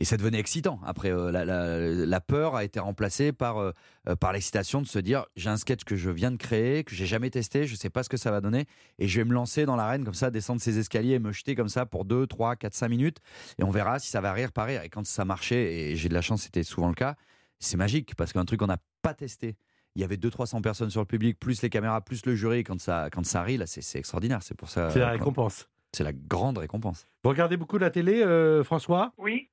[0.00, 0.80] Et ça devenait excitant.
[0.84, 3.72] Après, euh, la, peur a été remplacée par, euh,
[4.08, 6.94] euh, par l'excitation de se dire j'ai un sketch que je viens de créer, que
[6.94, 8.64] j'ai jamais testé, je ne sais pas ce que ça va donner,
[8.98, 11.54] et je vais me lancer dans l'arène comme ça, descendre ces escaliers et me jeter
[11.54, 13.18] comme ça pour 2, 3, 4, 5 minutes,
[13.58, 14.82] et on verra si ça va rire par rire.
[14.82, 17.16] Et quand ça marchait, et j'ai de la chance, c'était souvent le cas,
[17.58, 19.56] c'est magique, parce qu'un truc qu'on n'a pas testé,
[19.96, 22.80] il y avait 200-300 personnes sur le public, plus les caméras, plus le jury, quand
[22.80, 24.42] ça, quand ça rit, là, c'est extraordinaire.
[24.42, 24.88] C'est pour ça.
[24.90, 25.68] C'est la récompense.
[25.92, 27.06] C'est la grande récompense.
[27.24, 28.24] Vous regardez beaucoup la télé,
[28.62, 29.12] François?
[29.18, 29.50] Oui.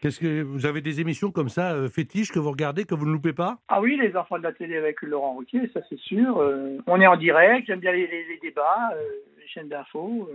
[0.00, 3.04] Qu'est-ce que vous avez des émissions comme ça euh, fétiches que vous regardez que vous
[3.04, 3.58] ne loupez pas?
[3.68, 6.38] Ah oui, les enfants de la télé avec Laurent Routier, ça c'est sûr.
[6.38, 8.08] Euh, on est en direct, j'aime bien les,
[8.40, 9.02] débats, euh,
[9.38, 10.30] les chaînes d'infos.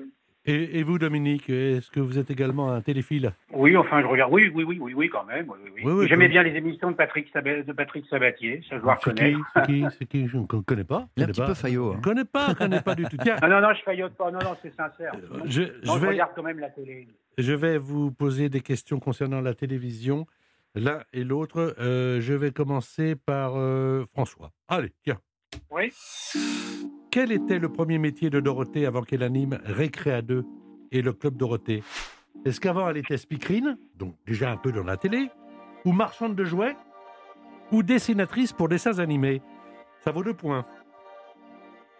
[0.47, 3.31] Et, vous, Dominique, est-ce que vous êtes également un téléphile?
[3.51, 4.31] Oui, enfin, je regarde.
[4.31, 5.51] Oui, oui, oui, oui, oui quand même.
[5.83, 9.39] Oui, J'aimais bien les émissions de Patrick, de Patrick Sabatier, ça je dois reconnaître.
[9.55, 11.07] C'est qui, C'est qui Je ne connais pas.
[11.17, 11.93] Il est un petit peu faillot.
[11.93, 13.17] Je ne connais pas, je connais pas du tout.
[13.17, 13.37] Tiens.
[13.41, 14.29] Non, non, non, je faillote pas.
[14.29, 15.13] Non, non, c'est sincère.
[15.45, 17.07] Je, je, regarde quand même la télé.
[17.37, 20.25] Je vais vous poser des questions concernant la télévision,
[20.73, 21.75] l'un et l'autre.
[21.79, 24.51] Euh, je vais commencer par euh, François.
[24.67, 25.19] Allez, tiens.
[25.69, 25.91] Oui.
[27.11, 30.45] Quel était le premier métier de Dorothée avant qu'elle anime Récréa 2
[30.91, 31.83] et le Club Dorothée?
[32.45, 35.29] Est-ce qu'avant elle était speakerine, donc déjà un peu dans la télé,
[35.83, 36.75] ou marchande de jouets,
[37.71, 39.41] ou dessinatrice pour dessins animés?
[40.03, 40.65] Ça vaut deux points.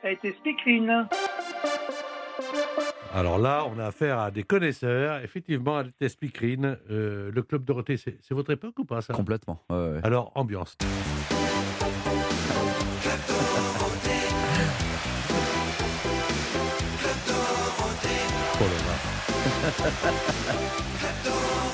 [0.04, 1.08] Elle était speakerine.
[3.15, 5.23] Alors là, on a affaire à des connaisseurs.
[5.23, 6.78] Effectivement, elle était speakerine.
[6.91, 9.13] Euh, le Club Dorothée, c'est votre époque ou pas ça?
[9.13, 9.63] Complètement.
[10.04, 10.78] Alors, ambiance.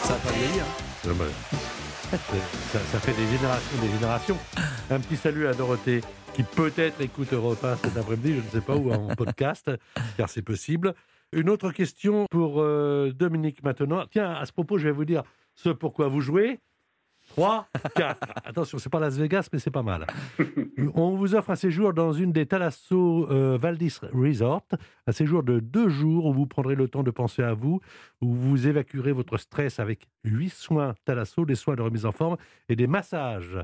[0.04, 1.28] ça n'a pas hein
[2.12, 4.38] ça, fait des générations, des générations.
[4.92, 6.02] Un petit salut à Dorothée,
[6.36, 9.72] qui peut-être écoute Europe cet après-midi, je ne sais pas, ou en podcast,
[10.18, 10.94] car c'est possible.
[11.34, 14.06] Une autre question pour euh, Dominique maintenant.
[14.10, 15.24] Tiens, à ce propos, je vais vous dire
[15.56, 16.60] ce pourquoi vous jouez.
[17.30, 18.20] 3, 4.
[18.46, 20.06] Attention, c'est pas Las Vegas, mais c'est pas mal.
[20.96, 24.68] On vous offre un séjour dans une des Thalasso euh, Valdis Resort,
[25.08, 27.80] un séjour de deux jours où vous prendrez le temps de penser à vous,
[28.20, 32.36] où vous évacuerez votre stress avec huit soins Thalasso, des soins de remise en forme
[32.68, 33.58] et des massages.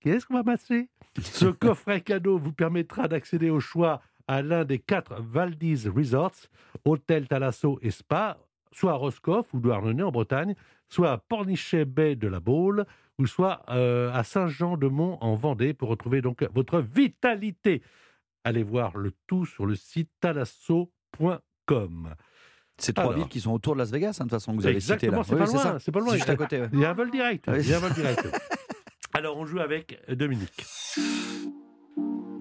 [0.00, 0.88] Qu'est-ce qu'on va masser?
[1.20, 6.48] Ce coffret cadeau vous permettra d'accéder au choix à l'un des quatre Valdis Resorts,
[6.84, 8.38] hôtel Thalasso et spa,
[8.72, 10.54] soit à Roscoff ou Douarnenez en Bretagne,
[10.88, 12.84] soit à Pornichet Bay de la Baule,
[13.18, 17.82] ou soit euh, à Saint-Jean-de-Mont en Vendée pour retrouver donc votre vitalité.
[18.44, 22.14] Allez voir le tout sur le site talasso.com.
[22.78, 24.66] C'est trois villes qui sont autour de Las Vegas, hein, de toute façon, que vous
[24.66, 25.22] avez cité là.
[25.22, 26.14] C'est pas, loin, c'est pas loin.
[26.14, 26.64] Juste à côté.
[26.72, 27.48] Il y a un vol direct.
[27.48, 28.26] Il y a un vol direct.
[29.14, 30.64] Alors, on joue avec Dominique.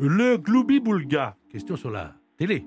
[0.04, 2.66] Le Gloubi Boulga, question sur la télé.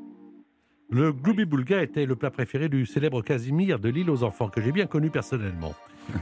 [0.88, 4.60] Le Gloubi Boulga était le plat préféré du célèbre Casimir de l'île aux enfants, que
[4.60, 5.74] j'ai bien connu personnellement.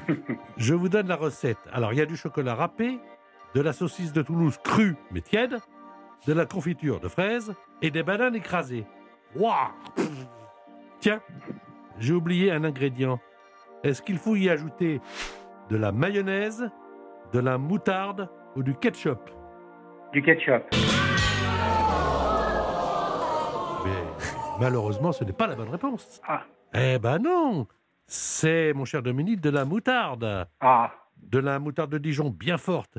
[0.57, 1.59] Je vous donne la recette.
[1.71, 2.99] Alors, il y a du chocolat râpé,
[3.55, 5.59] de la saucisse de Toulouse crue mais tiède,
[6.27, 8.87] de la confiture de fraises et des bananes écrasées.
[9.37, 9.69] Waouh
[11.01, 11.21] Tiens,
[11.99, 13.21] j'ai oublié un ingrédient.
[13.85, 15.03] Est-ce qu'il faut y ajouter
[15.69, 16.71] de la mayonnaise,
[17.35, 19.21] de la moutarde ou du ketchup?
[20.15, 20.63] Du ketchup.
[24.63, 26.21] Malheureusement, ce n'est pas la bonne réponse.
[26.25, 26.45] Ah.
[26.73, 27.67] Eh ben non
[28.07, 30.47] C'est, mon cher Dominique, de la moutarde.
[30.61, 30.93] Ah.
[31.17, 32.99] De la moutarde de Dijon, bien forte.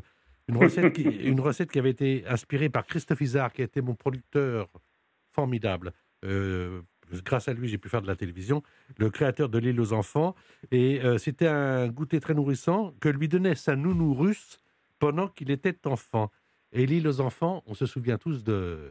[0.50, 3.96] Une recette, qui, une recette qui avait été inspirée par Christophe Isard, qui était mon
[3.96, 4.68] producteur
[5.32, 5.94] formidable.
[6.26, 6.82] Euh,
[7.24, 8.62] grâce à lui, j'ai pu faire de la télévision,
[8.98, 10.36] le créateur de l'île aux enfants.
[10.72, 14.60] Et euh, c'était un goûter très nourrissant que lui donnait sa nounou russe
[15.00, 16.30] pendant qu'il était enfant.
[16.74, 18.90] Et l'île aux enfants, on se souvient tous de...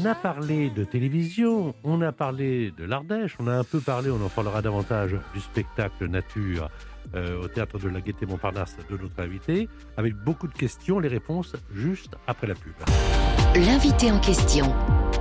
[0.00, 4.10] On a parlé de télévision, on a parlé de l'Ardèche, on a un peu parlé,
[4.10, 6.70] on en parlera davantage, du spectacle nature
[7.14, 11.08] euh, au théâtre de la Gaîté Montparnasse de notre invité, avec beaucoup de questions, les
[11.08, 12.72] réponses juste après la pub.
[13.54, 14.72] L'invité en question,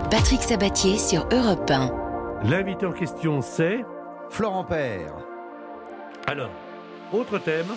[0.10, 2.46] Patrick Sabatier sur Europe 1.
[2.46, 3.84] L'invité en question, c'est
[4.30, 5.14] Florent Père.
[6.26, 6.52] Alors,
[7.12, 7.68] autre thème.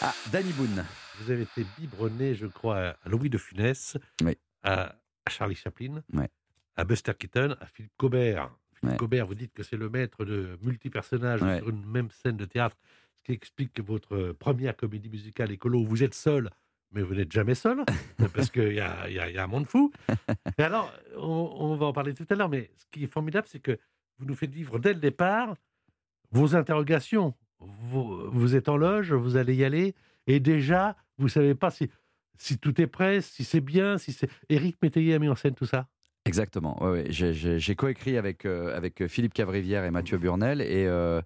[0.00, 0.82] Ah, Danny Boone.
[1.20, 4.38] Vous avez été biberonné, je crois, à Louis de Funès, oui.
[4.62, 4.94] à
[5.26, 6.28] à Charlie Chaplin, ouais.
[6.76, 8.50] à Buster Keaton, à Philippe Cobert.
[8.74, 12.44] Philippe Cobert, vous dites que c'est le maître de multi-personnages sur une même scène de
[12.44, 12.76] théâtre,
[13.18, 16.50] ce qui explique que votre première comédie musicale écolo, vous êtes seul,
[16.90, 17.84] mais vous n'êtes jamais seul,
[18.34, 19.92] parce qu'il y a, y, y a, un monde fou.
[20.58, 23.46] Et alors, on, on, va en parler tout à l'heure, mais ce qui est formidable,
[23.48, 23.78] c'est que
[24.18, 25.54] vous nous faites vivre dès le départ
[26.32, 27.34] vos interrogations.
[27.60, 29.94] Vous, vous êtes en loge, vous allez y aller,
[30.26, 31.90] et déjà, vous ne savez pas si
[32.42, 34.28] si tout est prêt, si c'est bien, si c'est.
[34.48, 35.86] Éric Métayer a mis en scène tout ça?
[36.24, 36.82] Exactement.
[36.82, 37.06] Ouais, ouais.
[37.10, 40.86] J'ai coécrit avec, euh, avec Philippe Cavrivière et Mathieu Burnel et.
[40.86, 41.20] Euh,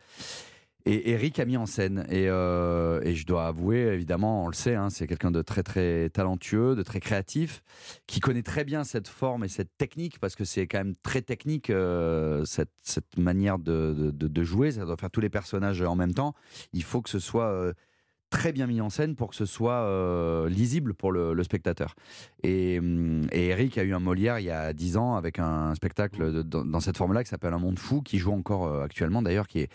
[0.86, 2.06] Eric a mis en scène.
[2.10, 6.08] Et, euh, je dois avouer, évidemment, on le sait, hein, c'est quelqu'un de très très
[6.10, 7.62] talentueux, de très créatif,
[8.06, 11.22] qui connaît très bien cette forme et cette technique, parce que c'est quand même très
[11.22, 14.70] technique, euh, cette, cette, manière de, de, jouer.
[14.70, 16.34] Ça doit faire tous les personnages en même temps.
[16.72, 17.72] Il faut que ce soit euh,
[18.30, 21.94] très bien mis en scène pour que ce soit euh, lisible pour le, spectateur.
[22.42, 22.80] Et,
[23.32, 26.80] et, Eric a eu un Molière il y a dix ans avec un spectacle dans,
[26.80, 29.70] cette forme-là qui s'appelle Un monde fou, qui joue encore euh, actuellement d'ailleurs, qui est,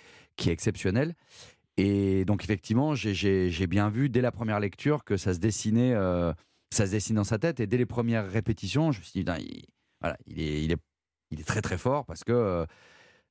[0.48, 1.14] exceptionnel.
[1.78, 6.34] Et donc effectivement, j'ai bien vu dès la première lecture que ça se dessinait, euh,
[6.72, 7.60] ça se dessine dans sa tête.
[7.60, 9.66] Et dès les premières répétitions, je me suis dit, il,
[10.00, 12.66] voilà, il est très très fort parce que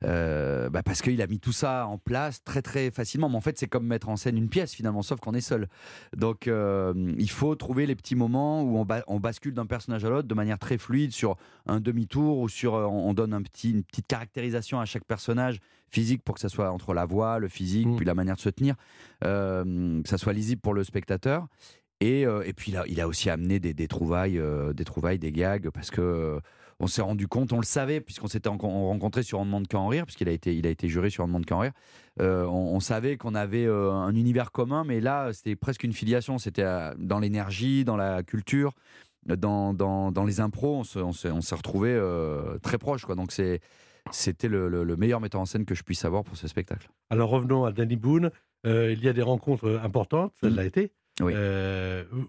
[0.03, 3.29] euh, bah parce qu'il a mis tout ça en place très très facilement.
[3.29, 5.69] Mais en fait, c'est comme mettre en scène une pièce finalement, sauf qu'on est seul.
[6.17, 10.05] Donc, euh, il faut trouver les petits moments où on, ba on bascule d'un personnage
[10.05, 11.37] à l'autre de manière très fluide sur
[11.67, 15.61] un demi-tour ou sur euh, on donne un petit, une petite caractérisation à chaque personnage
[15.91, 17.97] physique pour que ça soit entre la voix, le physique, mmh.
[17.97, 18.77] puis la manière de se tenir,
[19.21, 21.49] que ça soit lisible pour le spectateur.
[21.99, 24.41] Et, et puis il a, il a aussi amené des, des trouvailles,
[24.73, 26.41] des trouvailles, des gags, parce que
[26.81, 29.87] on s'est rendu compte, on le savait, puisqu'on s'était rencontré sur On demande qu'à en
[29.87, 31.73] rire, puisqu'il a été, il a été juré sur On demande qu'à en rire.
[32.21, 35.93] Euh, on, on, savait qu'on avait euh, un univers commun, mais là, c'était presque une
[35.93, 36.39] filiation.
[36.39, 38.73] C'était euh, dans l'énergie, dans la culture,
[39.27, 40.83] dans, dans, dans les impros.
[40.97, 43.05] On s'est retrouvés euh, très proches.
[43.05, 43.15] Quoi.
[43.15, 46.49] Donc, c'était le, le, le, meilleur metteur en scène que je puisse avoir pour ce
[46.49, 46.89] spectacle.
[47.11, 48.31] Alors, revenons à Danny Boone.
[48.67, 50.55] Euh, il y a des rencontres importantes, ça mmh.
[50.55, 50.93] l'a été.
[51.21, 51.35] Oui.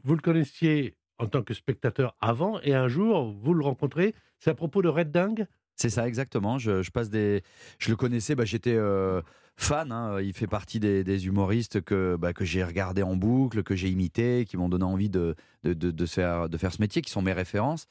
[0.03, 4.13] vous le connaissiez en tant que spectateur avant et un jour vous le rencontrez.
[4.41, 6.57] C'est à propos de Red Dingue C'est ça exactement.
[6.57, 7.43] Je, passe des,
[7.77, 8.35] je le connaissais.
[8.35, 9.21] Bah, J'étais euh,
[9.55, 9.91] fan.
[9.91, 10.19] Hein.
[10.19, 14.45] Il fait partie des, humoristes que bah, que j'ai regardé en boucle, que j'ai imité,
[14.45, 17.85] qui m'ont donné envie de de, faire de faire ce métier, qui sont mes références.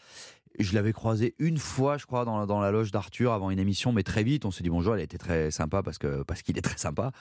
[0.59, 3.61] Je l'avais croisé une fois, je crois, dans la, dans la loge d'Arthur avant une
[3.61, 4.95] émission, mais très vite, on s'est dit bonjour.
[4.95, 7.13] A été très sympa parce parce qu'il est très sympa,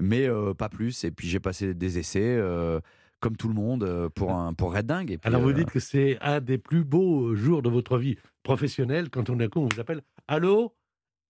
[0.00, 1.04] mais euh, pas plus.
[1.04, 2.36] Et puis j'ai passé des essais.
[2.38, 2.80] Euh,
[3.20, 5.10] comme tout le monde pour, un, pour Red Dingue.
[5.10, 5.54] Et puis, Alors vous euh...
[5.54, 9.68] dites que c'est un des plus beaux jours de votre vie professionnelle quand on, on
[9.68, 10.74] vous appelle Allô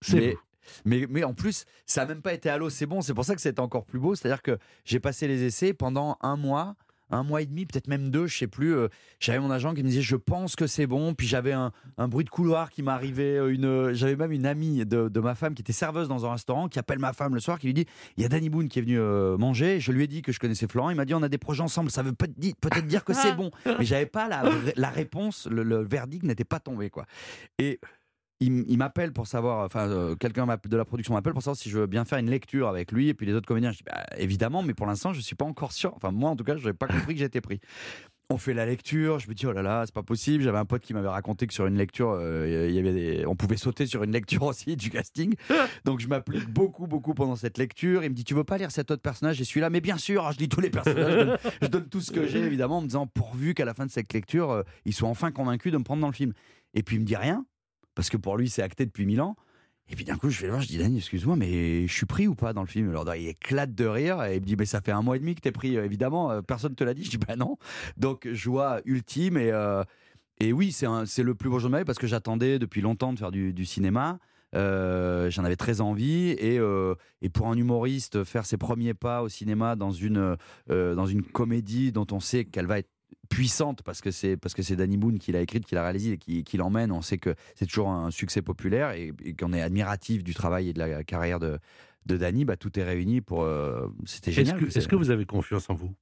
[0.01, 0.39] C'est vous.
[0.85, 3.01] Mais, mais en plus, ça n'a même pas été Allô, c'est bon.
[3.01, 4.15] C'est pour ça que c'était encore plus beau.
[4.15, 6.77] C'est-à-dire que j'ai passé les essais pendant un mois.
[7.11, 8.75] Un mois et demi, peut-être même deux, je sais plus.
[8.75, 8.89] Euh,
[9.21, 11.15] j'avais mon agent qui me disait je pense que c'est bon.
[11.15, 11.73] Puis j'avais un,
[12.09, 13.39] bruit de couloir qui m'arrivait.
[13.39, 16.69] Euh, une, j'avais même une amie de, ma femme qui était serveuse dans un restaurant
[16.69, 18.79] qui appelle ma femme le soir qui lui dit il y a Danny Boone qui
[18.79, 19.81] est venu euh, manger.
[19.81, 20.91] Je lui ai dit que je connaissais Florent.
[20.91, 21.91] Il m'a dit on a des projets ensemble.
[21.91, 23.51] Ça veut peut-être dire que c'est bon.
[23.67, 24.45] Mais j'avais pas la,
[24.77, 25.47] la réponse.
[25.51, 27.07] Le, le verdict n'était pas tombé quoi.
[27.59, 27.81] Et
[28.41, 31.79] il, m'appelle pour savoir, enfin, euh, quelqu'un de la production m'appelle pour savoir si je
[31.79, 33.73] veux bien faire une lecture avec lui et puis les autres comédiens.
[33.73, 35.93] Je dis, bah, évidemment, mais pour l'instant, je suis pas encore sûr.
[35.97, 37.61] Enfin, moi, en tout cas, je n'avais pas compris que j'étais pris.
[38.31, 40.45] On fait la lecture, je me dis, oh là là, c'est pas possible.
[40.45, 44.05] J'avais un pote qui m'avait raconté que sur une lecture, euh, on pouvait sauter sur
[44.05, 45.35] une lecture aussi du casting.
[45.85, 48.05] Donc, je m'applique beaucoup, beaucoup pendant cette lecture.
[48.05, 49.41] Il me dit, tu veux pas lire cet autre personnage?
[49.41, 52.27] Et celui-là, mais bien sûr, je lis tous les personnages, je donne, tout ce que
[52.27, 55.09] j'ai, évidemment, en me disant, pourvu qu'à la fin de cette lecture, euh, ils soient
[55.09, 56.35] enfin convaincus de me prendre dans le film.
[56.75, 57.45] Et puis, il me dit rien
[57.99, 59.35] parce que pour lui, c'est acté depuis mille ans.
[59.91, 62.29] Et puis d'un coup, je vais voir, je dis, Dani, excuse-moi, mais je suis pris
[62.29, 62.91] ou pas dans le film?
[62.91, 65.19] Alors il éclate de rire et il me dit, mais ça fait un mois et
[65.19, 67.03] demi que t'es pris, euh, évidemment, euh, personne te l'a dit.
[67.07, 67.59] Je dis, bah non.
[67.97, 69.83] Donc, joie ultime et, euh,
[70.39, 73.13] et oui, c'est le plus beau jour de ma vie parce que j'attendais depuis longtemps
[73.13, 74.21] de faire du, cinéma.
[74.53, 76.61] J'en avais très envie et,
[77.21, 80.37] et, pour un humoriste, faire ses premiers pas au cinéma dans une,
[80.69, 82.91] dans une comédie dont on sait qu'elle va être
[83.29, 86.13] puissante parce que c'est parce que c'est Danny Boone qui l'a écrite, qui l'a réalisée
[86.13, 86.93] et qui, qui l'emmène.
[86.93, 90.73] On sait que c'est toujours un succès populaire et, qu'on est admiratif du travail et
[90.73, 91.59] de la carrière de,
[92.07, 92.45] de Danny.
[92.45, 93.43] Bah, tout est réuni pour.
[93.43, 94.63] Euh, c'était génial.
[94.65, 95.95] Est-ce que, vous avez confiance en vous?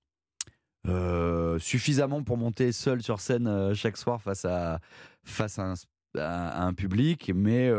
[0.87, 4.81] Euh, Suffisamment pour monter seul sur scène euh, chaque soir face à
[5.25, 5.75] face à
[6.65, 7.71] un, public, mais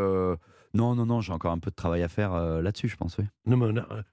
[0.73, 3.17] non, non, non, j'ai encore un peu de travail à faire là-dessus, je pense.
[3.17, 3.25] Oui.
[3.45, 4.03] Non, mais on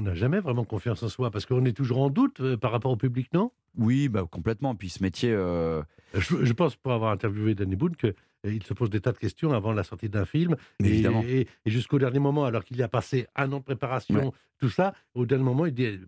[0.00, 2.96] n'a jamais vraiment confiance en soi parce qu'on est toujours en doute par rapport au
[2.96, 3.50] public, non?
[3.76, 4.74] Oui, bah, complètement.
[4.74, 5.30] Puis ce métier.
[5.32, 5.82] Euh,
[6.14, 8.14] je, pense, pour avoir interviewé Danny Boone, qu'il
[8.46, 10.56] euh, se pose des tas de questions avant la sortie d'un film.
[10.78, 11.22] Évidemment.
[11.22, 14.94] Et, jusqu'au dernier moment, alors qu'il y a passé un an de préparation, tout ça,
[15.14, 16.00] au dernier moment, il dit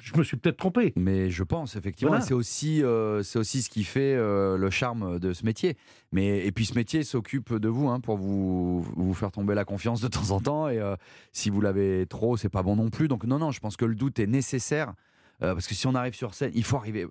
[0.00, 0.92] je me suis peut-être trompé.
[0.96, 2.20] Mais je pense, effectivement.
[2.20, 5.76] C'est aussi, euh, c'est aussi ce qui fait le charme de ce métier.
[6.12, 9.64] Mais, et puis ce métier s'occupe de vous hein, pour vous, vous faire tomber la
[9.64, 10.68] confiance de temps en temps.
[10.68, 10.80] Et
[11.32, 13.08] si vous l'avez trop, c'est pas bon non plus.
[13.08, 14.94] Donc non, non, je pense que le doute est nécessaire
[15.42, 17.06] euh, parce que si on arrive sur scène, il faut arriver.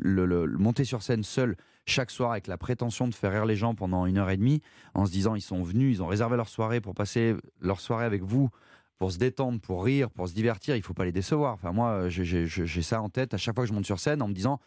[0.00, 1.56] Le, monter sur scène seul
[1.86, 4.62] chaque soir avec la prétention de faire rire les gens pendant une heure et demie,
[4.94, 8.04] en se disant ils sont venus, ils ont réservé leur soirée pour passer leur soirée
[8.04, 8.50] avec vous,
[9.00, 11.54] pour se détendre, pour rire, pour se divertir, il faut pas les décevoir.
[11.54, 14.28] Enfin, moi, j'ai ça en tête à chaque fois que je monte sur scène en
[14.28, 14.60] me disant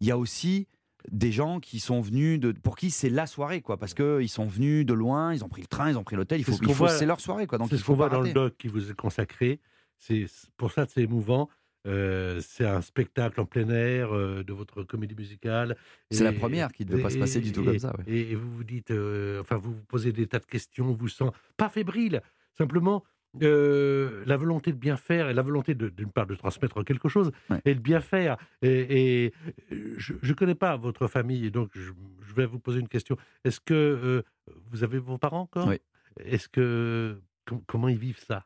[0.00, 0.66] il y a aussi
[1.12, 4.28] des gens qui sont venus de pour qui c'est la soirée quoi parce que ils
[4.28, 6.88] sont venus de loin ils ont pris le train ils ont pris l'hôtel il faut
[6.88, 8.94] c'est leur soirée quoi donc c'est ce qu'on voit dans le doc qui vous est
[8.94, 9.60] consacré
[9.98, 11.48] c'est pour ça c'est émouvant
[11.86, 15.76] euh, c'est un spectacle en plein air euh, de votre comédie musicale.
[16.10, 17.94] C'est la première qui ne devait pas se passer du tout comme ça.
[18.08, 21.30] Et, vous vous dites, euh, enfin, vous vous posez des tas de questions, vous sent
[21.56, 22.22] pas fébrile,
[22.58, 23.04] simplement
[23.40, 27.30] la volonté de bien faire et la volonté d'une part de transmettre quelque chose
[27.64, 28.36] et de bien faire.
[28.62, 29.32] Et,
[29.70, 31.92] je ne connais pas votre famille, donc je,
[32.34, 33.16] vais vous poser une question.
[33.44, 34.22] Est-ce que
[34.70, 35.68] vous avez vos parents encore?
[35.68, 35.80] Oui.
[36.20, 37.18] Est-ce que
[37.66, 38.44] comment ils vivent ça?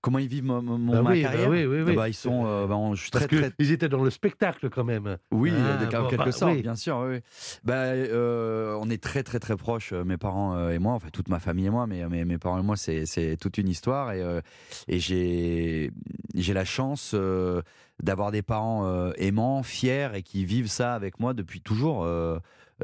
[0.00, 1.94] Comment ils vivent mon, bah ma oui, bah carrière oui, oui.
[1.94, 5.18] Bah, ils sont, euh, je Parce très, ils étaient dans le spectacle quand même.
[5.30, 7.04] Oui, ah, en quelque sorte, bien sûr.
[7.64, 11.28] Bah, euh, on est très très très proches, euh, mes parents et moi, enfin toute
[11.28, 14.22] ma famille et moi, mais, mes parents et moi, c'est toute une histoire et,
[14.88, 15.90] et j'ai
[16.34, 17.14] j'ai la chance
[18.02, 22.06] d'avoir des parents aimants, fiers et qui vivent ça avec moi depuis toujours.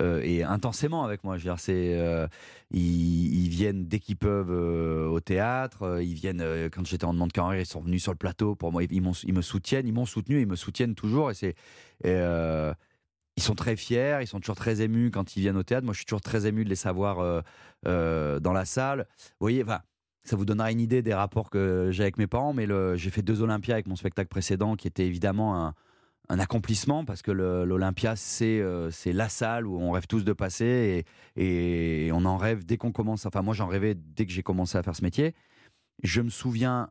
[0.00, 1.36] Euh, et intensément avec moi.
[1.36, 2.26] Je veux euh,
[2.70, 6.00] ils, viennent dès qu'ils peuvent euh, au théâtre.
[6.02, 8.82] ils viennent quand j'étais en demande carrière, ils sont venus sur le plateau pour moi.
[8.82, 11.30] Ils, me soutiennent, ils m'ont soutenu, ils me soutiennent toujours.
[11.30, 11.54] Et c'est,
[12.04, 15.84] ils sont très fiers, ils sont toujours très émus quand ils viennent au théâtre.
[15.84, 17.42] Moi, je suis toujours très ému de les savoir
[17.84, 19.06] dans la salle.
[19.18, 19.64] Vous voyez.
[20.24, 23.22] Ça vous donnera une idée des rapports que j'ai avec mes parents, mais j'ai fait
[23.22, 25.74] deux Olympias avec mon spectacle précédent, qui était évidemment un,
[26.28, 31.04] un accomplissement parce que l'Olympia, euh, c'est la salle où on rêve tous de passer
[31.36, 33.26] et, on en rêve dès qu'on commence.
[33.26, 35.34] Enfin, moi, j'en rêvais dès que j'ai commencé à faire ce métier.
[36.02, 36.90] Je me souviens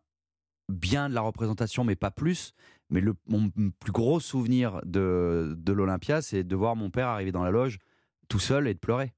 [0.69, 2.53] bien de la représentation, mais pas plus.
[2.89, 7.43] Mais mon plus gros souvenir de, de l'Olympia, c'est de voir mon père arriver dans
[7.43, 7.79] la loge
[8.27, 9.13] tout seul et de pleurer.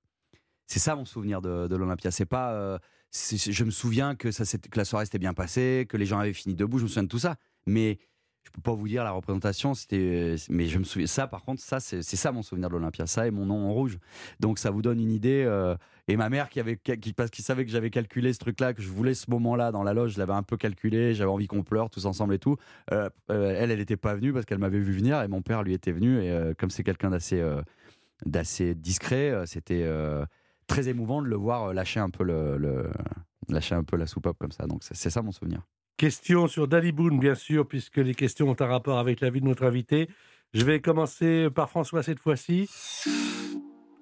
[0.68, 2.12] C'est ça mon souvenir de, de l'Olympia.
[2.12, 2.54] C'est pas.
[2.54, 2.78] Euh,
[3.12, 6.34] je me souviens que, ça, que la soirée s'était bien passée, que les gens avaient
[6.34, 6.80] fini debout.
[6.80, 7.36] Je me souviens de tout ça.
[7.68, 8.00] Mais
[8.44, 11.28] je peux pas vous dire la représentation, c'était, mais je me souviens ça.
[11.28, 13.98] Par contre, ça c'est ça mon souvenir de l'Olympia, ça et mon nom en rouge.
[14.40, 15.44] Donc ça vous donne une idée.
[15.48, 15.76] Euh,
[16.08, 18.82] et ma mère qui avait, qui, parce qu'il savait que j'avais calculé ce truc-là, que
[18.82, 21.14] je voulais ce moment-là dans la loge, je l'avais un peu calculé.
[21.14, 22.58] J'avais envie qu'on pleure tous ensemble et tout.
[22.92, 25.64] Euh, euh, elle, elle n'était pas venue parce qu'elle m'avait vu venir et mon père
[25.64, 26.22] lui était venu.
[26.22, 27.42] Et comme c'est quelqu'un d'assez,
[28.26, 29.88] d'assez discret, c'était
[30.68, 32.90] très émouvant de le voir lâcher un peu le,
[33.48, 34.68] lâcher un peu la soupape comme ça.
[34.68, 35.62] Donc c'est ça mon souvenir.
[35.98, 39.46] Question sur Boone, bien sûr, puisque les questions ont un rapport avec la vie de
[39.46, 40.10] notre invité.
[40.54, 42.70] Je vais commencer par François cette fois-ci.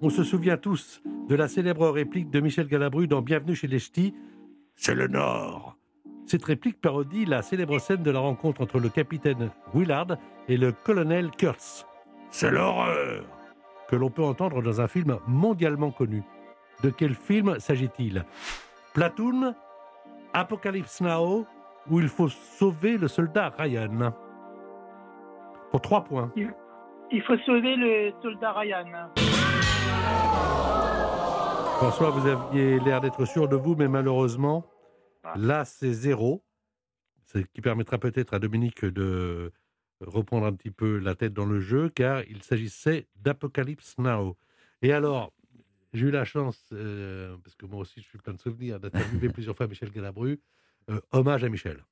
[0.00, 3.78] On se souvient tous de la célèbre réplique de Michel Galabru dans Bienvenue chez les
[3.78, 4.14] Ch'tis.
[4.74, 5.76] C'est le Nord.
[6.26, 10.16] Cette réplique parodie la célèbre scène de la rencontre entre le capitaine Willard
[10.48, 11.86] et le colonel Kurtz.
[12.30, 13.24] C'est l'horreur
[13.88, 16.22] que l'on peut entendre dans un film mondialement connu.
[16.82, 18.24] De quel film s'agit-il?
[18.94, 19.54] Platoon,
[20.32, 21.46] Apocalypse Now,
[21.90, 24.12] où il faut sauver le soldat Ryan
[25.70, 26.32] Pour trois points.
[27.10, 29.10] Il faut sauver le soldat Ryan.
[31.76, 34.64] François, vous aviez l'air d'être sûr de vous, mais malheureusement,
[35.24, 35.34] ah.
[35.36, 36.44] là, c'est zéro.
[37.26, 39.52] Ce qui permettra peut-être à Dominique de
[40.00, 44.36] reprendre un petit peu la tête dans le jeu, car il s'agissait d'Apocalypse Now.
[44.82, 45.32] Et alors,
[45.92, 49.28] j'ai eu la chance, euh, parce que moi aussi je suis plein de souvenirs, d'interviewer
[49.32, 50.40] plusieurs fois Michel Galabru.
[50.90, 51.84] Euh, hommage à Michel.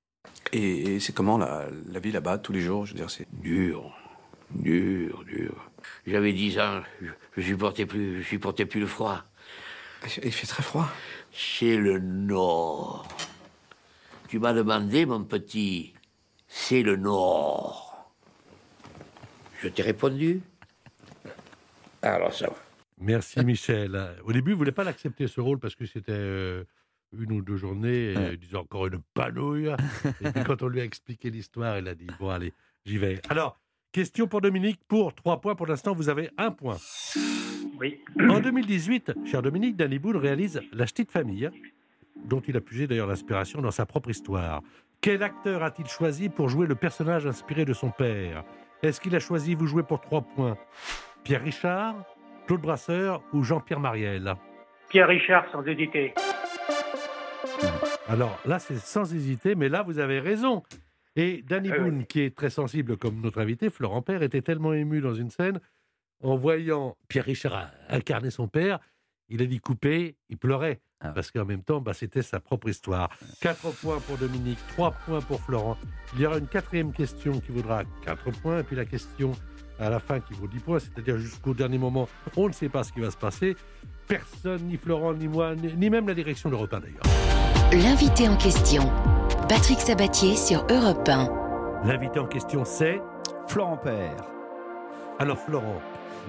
[0.53, 2.87] Et, c'est comment la, la vie là-bas tous les jours?
[2.87, 3.97] Je veux dire, c'est dur,
[4.51, 5.71] dur, dur.
[6.07, 6.83] J'avais 10 ans,
[7.37, 9.25] je, supportais plus, je supportais plus le froid.
[10.23, 10.89] Il fait très froid.
[11.33, 13.07] C'est le nord.
[14.29, 15.95] Tu m'as demandé, mon petit,
[16.49, 18.11] c'est le nord.
[19.63, 20.43] Je t'ai répondu.
[22.03, 22.57] Alors ça va.
[22.99, 24.17] Merci Michel.
[24.25, 26.65] Au début, vous ne voulez pas l'accepter ce rôle parce que c'était euh,
[27.19, 29.69] une ou deux journées, euh, disons encore une panouille.
[30.21, 32.53] et puis quand on lui a expliqué l'histoire, il a dit bon allez,
[32.85, 33.21] j'y vais.
[33.29, 33.59] Alors,
[33.93, 35.55] question pour Dominique pour trois points.
[35.55, 36.77] Pour l'instant, vous avez un point.
[37.79, 38.01] Oui.
[38.29, 41.51] En 2018, cher Dominique, Danny Boone réalise La Petite Famille,
[42.25, 44.63] dont il a puisé d'ailleurs l'inspiration dans sa propre histoire.
[45.01, 48.45] Quel acteur a-t-il choisi pour jouer le personnage inspiré de son père?
[48.83, 50.59] Est-ce qu'il a choisi vous jouer pour trois points
[51.25, 51.97] Pierre Richard,
[52.47, 54.35] Claude Brasseur ou Jean-Pierre Mariel
[54.91, 56.15] Pierre Richard, sans hésiter.
[58.11, 60.65] Alors là, c'est sans hésiter, mais là, vous avez raison.
[61.15, 64.73] Et Danny ah Boone, qui est très sensible comme notre invité, Florent Père, était tellement
[64.73, 65.61] ému dans une scène,
[66.21, 68.81] en voyant Pierre Richard incarner son père,
[69.29, 70.81] il a dit couper, il pleurait.
[70.99, 73.11] Ah parce qu'en même temps, bah, c'était sa propre histoire.
[73.41, 75.79] Quatre points pour Dominique, trois points pour Florent.
[76.15, 79.31] Il y aura une quatrième question qui vaudra quatre points, et puis la question
[79.79, 82.83] à la fin qui vaut 10 points, c'est-à-dire jusqu'au dernier moment, on ne sait pas
[82.83, 83.57] ce qui va se passer.
[84.09, 87.40] Personne, ni Florent, ni moi, ni, même la direction de repas d'ailleurs.
[87.73, 88.91] L'invité en question,
[89.49, 91.85] Patrick Sabatier sur Europe 1.
[91.85, 93.01] L'invité en question, c'est
[93.47, 94.17] Florent Père.
[95.21, 95.81] Alors Florent.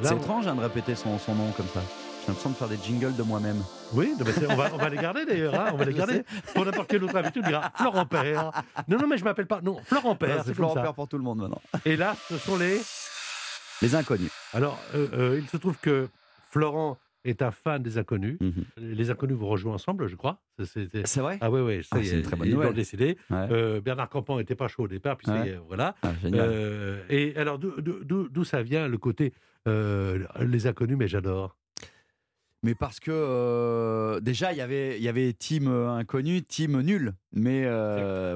[0.04, 1.82] C'est étrange hein, de répéter son, son nom comme ça.
[2.22, 3.60] J'ai l'impression de faire des jingles de moi-même.
[3.92, 5.56] Oui, on, va, on, va, les garder d'ailleurs.
[5.56, 6.22] Hein, on va les garder.
[6.54, 8.52] Pour n'importe quel autre invité, on dira Florent Père.
[8.88, 9.62] Non, non, mais je m'appelle pas.
[9.62, 10.44] Non, Florent Père.
[10.46, 11.62] C'est Florent Père pour tout le monde maintenant.
[11.86, 12.80] Et là, ce sont les.
[13.82, 14.30] Les inconnus.
[14.54, 16.08] Alors, euh, euh, il se trouve que
[16.52, 18.38] Florent est un fan des inconnus.
[18.40, 18.66] Mhm.
[18.78, 20.42] Les inconnus vous rejouent ensemble, je crois.
[20.64, 22.74] C'est vrai Ah oui, oui, ah, c'est une très bonne nouvelle.
[22.74, 23.18] décidé.
[23.32, 25.32] Euh, Bernard Campan n'était pas chaud au départ, puis
[25.68, 25.96] voilà.
[26.04, 26.12] Ah,
[27.10, 29.34] et alors, d'où ça vient le côté
[29.66, 31.58] les inconnus, mais j'adore?
[32.64, 37.66] Mais parce que déjà il y avait il y avait team inconnu, team nul, mais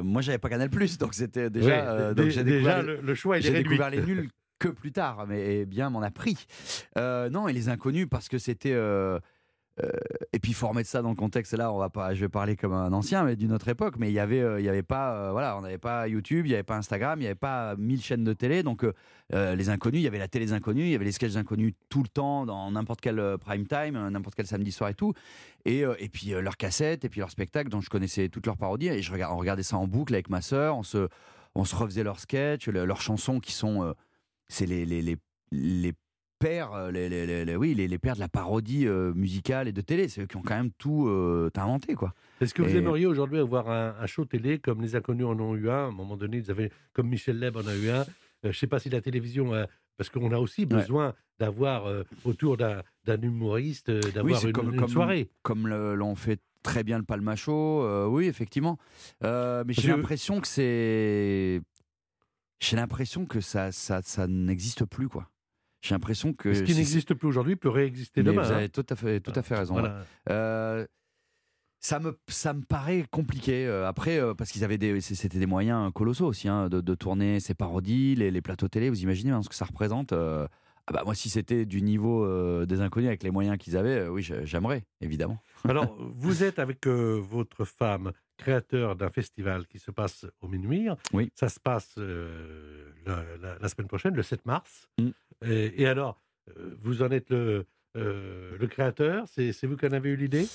[0.03, 4.29] moi j'avais pas Canal Plus, donc c'était déjà, déjà le, choix J'ai découvert les nuls
[4.59, 6.45] que plus tard, mais eh bien m'en a pris.
[6.97, 8.73] Euh, non, et les inconnus, parce que c'était.
[8.73, 9.19] Euh,
[9.83, 9.89] euh,
[10.31, 11.53] et puis il faut ça dans le contexte.
[11.53, 13.95] Là, on va pas, je vais parler comme un ancien, mais d'une autre époque.
[13.97, 16.77] Mais il y avait, avait pas, voilà, on n'avait pas YouTube, il n'y avait pas
[16.77, 18.63] Instagram, il n'y avait pas mille chaînes de télé.
[18.63, 18.85] Donc
[19.33, 21.73] les inconnus, il y avait la télé des inconnus, il y avait les sketchs inconnus
[21.89, 25.13] tout le temps, dans n'importe quel prime time, n'importe quel samedi soir et tout.
[25.65, 28.87] Et, et puis leurs cassettes, et puis leurs spectacles, dont je connaissais toutes leurs parodies.
[28.87, 30.77] Et je regardais, on regardait ça en boucle avec ma sœur.
[30.77, 31.09] On se,
[31.53, 33.93] on se refaisait leurs sketchs, leurs chansons qui sont
[34.47, 35.17] c'est les, les, les,
[35.51, 35.93] les
[36.39, 37.09] pères, euh, les,
[37.45, 40.07] les, oui, les, pères de la parodie euh, musicale et de télé.
[40.07, 42.13] C'est eux qui ont quand même tout euh, inventé, quoi.
[42.41, 45.69] Est-ce que vous aimeriez aujourd'hui avoir un, show télé comme les inconnus en ont eu
[45.69, 45.85] un?
[45.85, 48.05] À un moment donné, ils avaient, comme Michel Leb en a eu un.
[48.43, 49.51] je ne sais pas si la télévision,
[49.97, 51.89] parce qu'on a aussi besoin d'avoir
[52.23, 55.29] autour d'un humoriste, d'avoir une, comme, soirée.
[55.41, 58.77] Comme l'ont fait très bien le Palmacho, oui, effectivement.
[59.21, 61.61] mais j'ai l'impression que c'est
[62.65, 65.29] j'ai l'impression que ça, ça, ça n'existe plus, quoi.
[65.81, 66.53] J'ai l'impression que.
[66.53, 68.41] Ce qui n'existe plus aujourd'hui peut réexister demain.
[68.41, 68.69] Vous avez hein.
[68.73, 69.83] tout à fait, tout à fait raison.
[70.29, 70.85] Euh,
[71.79, 73.67] ça me, ça me paraît compliqué.
[73.67, 76.95] Euh, après, euh, parce qu'ils avaient des, c'était des moyens colossaux aussi hein, de, de,
[76.95, 78.89] tourner ces parodies, les, les, plateaux télé.
[78.89, 80.13] Vous imaginez hein, ce que ça représente
[80.87, 82.27] ah bah moi, si c'était du niveau
[82.67, 85.39] des inconnus avec les moyens qu'ils avaient, oui, j'aimerais, évidemment.
[85.67, 90.87] Alors, vous êtes avec votre femme créateur d'un festival qui se passe au minuit.
[91.13, 91.31] Oui.
[91.35, 94.89] Ça se passe euh, la, semaine prochaine, le 7 mars.
[94.97, 95.09] Mm.
[95.45, 97.65] Et, alors, euh, vous en êtes le,
[97.97, 99.25] euh, le créateur?
[99.27, 100.47] C'est vous qui en avez eu l'idée?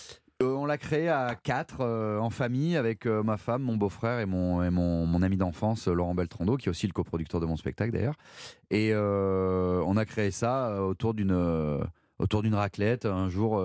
[0.43, 4.71] On l'a créé à quatre, en famille, avec ma femme, mon beau-frère et, mon, et
[4.71, 8.17] mon, mon ami d'enfance, Laurent Beltrando, qui est aussi le coproducteur de mon spectacle d'ailleurs.
[8.71, 11.83] Et on a créé ça autour d'une
[12.19, 13.63] autour d'une raclette un jour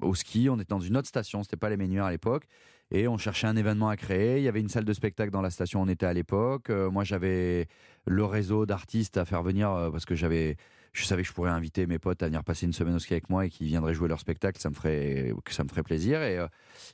[0.00, 0.48] au ski.
[0.50, 2.46] On était dans une autre station, c'était pas les Ménuires à l'époque.
[2.90, 4.38] Et on cherchait un événement à créer.
[4.38, 6.70] Il y avait une salle de spectacle dans la station où on était à l'époque.
[6.70, 7.68] Euh, moi, j'avais
[8.06, 10.56] le réseau d'artistes à faire venir euh, parce que j'avais,
[10.94, 13.12] je savais que je pourrais inviter mes potes à venir passer une semaine au ski
[13.12, 14.58] avec moi et qu'ils viendraient jouer leur spectacle.
[14.58, 16.22] Ça me ferait, ça me ferait plaisir.
[16.22, 16.46] Et, euh,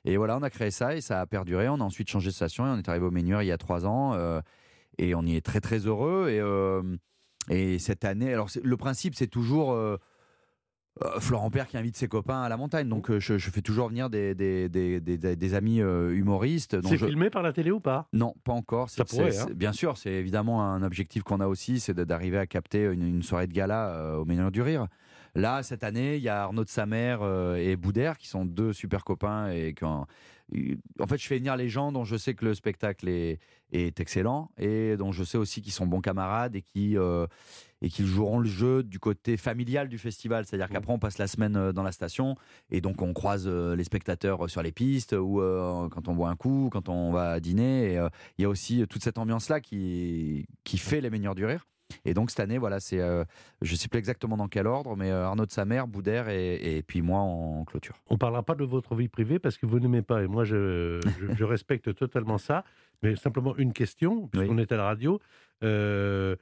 [0.05, 1.69] et voilà, on a créé ça et ça a perduré.
[1.69, 3.59] On a ensuite changé de station et on est arrivé au Ménuires il y a
[3.59, 4.19] trois ans.
[4.99, 6.29] et on y est très très heureux.
[6.29, 9.79] Et, et cette année, alors le principe, c'est toujours
[11.03, 12.89] euh, Florent Père qui invite ses copains à la montagne.
[12.89, 16.81] Donc euh, je, fais toujours venir des, des, amis euh, humoristes.
[16.89, 18.07] C'est filmé par la télé ou pas?
[18.13, 18.91] Non, pas encore.
[18.91, 19.47] Ça pourrait, hein.
[19.55, 23.47] Bien sûr, c'est évidemment un objectif qu'on a aussi, c'est d'arriver à capter une, soirée
[23.47, 24.87] de gala au Ménage du Rire.
[25.35, 27.16] Là, cette année, il y a Arnaud de Samer
[27.59, 29.74] et Boudère qui sont deux super copains et
[31.01, 33.39] en fait, je fais venir les gens dont je sais que le spectacle est,
[33.72, 37.26] est excellent et dont je sais aussi qu'ils sont bons camarades et qui euh,
[37.80, 40.45] et qu'ils joueront le jeu du côté familial du festival.
[40.45, 40.72] C'est-à-dire mmh.
[40.72, 42.37] qu'après, on passe la semaine euh, dans la station
[42.70, 45.41] et donc on croise euh, les spectateurs sur les pistes ou
[45.91, 47.95] quand on boit un coup, quand on va dîner.
[48.39, 51.66] Il y a aussi toute cette ambiance-là qui, qui fait les meilleurs du rire.
[52.05, 53.24] Et donc cette année, voilà, c'est, euh,
[53.62, 56.28] je ne sais plus exactement dans quel ordre, mais euh, Arnaud de sa mère, Boudère
[56.28, 57.95] et, puis moi en clôture.
[58.09, 60.45] On ne parlera pas de votre vie privée parce que vous n'aimez pas, et moi
[60.45, 61.01] je,
[61.37, 62.64] je, respecte totalement ça,
[63.03, 65.20] mais simplement une question, puisqu'on est à la radio.
[65.62, 66.37] Euh,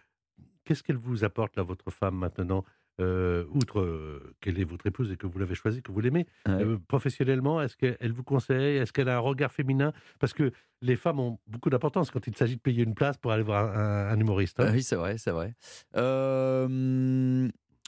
[0.64, 2.64] qu'est-ce qu'elle vous apporte, là, votre femme, maintenant?
[3.00, 6.26] Euh, outre euh, qu'elle est votre épouse et que vous l'avez choisie, que vous l'aimez,
[6.48, 9.92] euh, professionnellement, est-ce qu'elle vous conseille Est-ce qu'elle a un regard féminin?
[10.18, 13.32] Parce que les femmes ont beaucoup d'importance quand il s'agit de payer une place pour
[13.32, 14.60] aller voir un, humoriste.
[14.60, 14.70] Hein.
[14.72, 15.54] oui, c'est vrai, c'est vrai.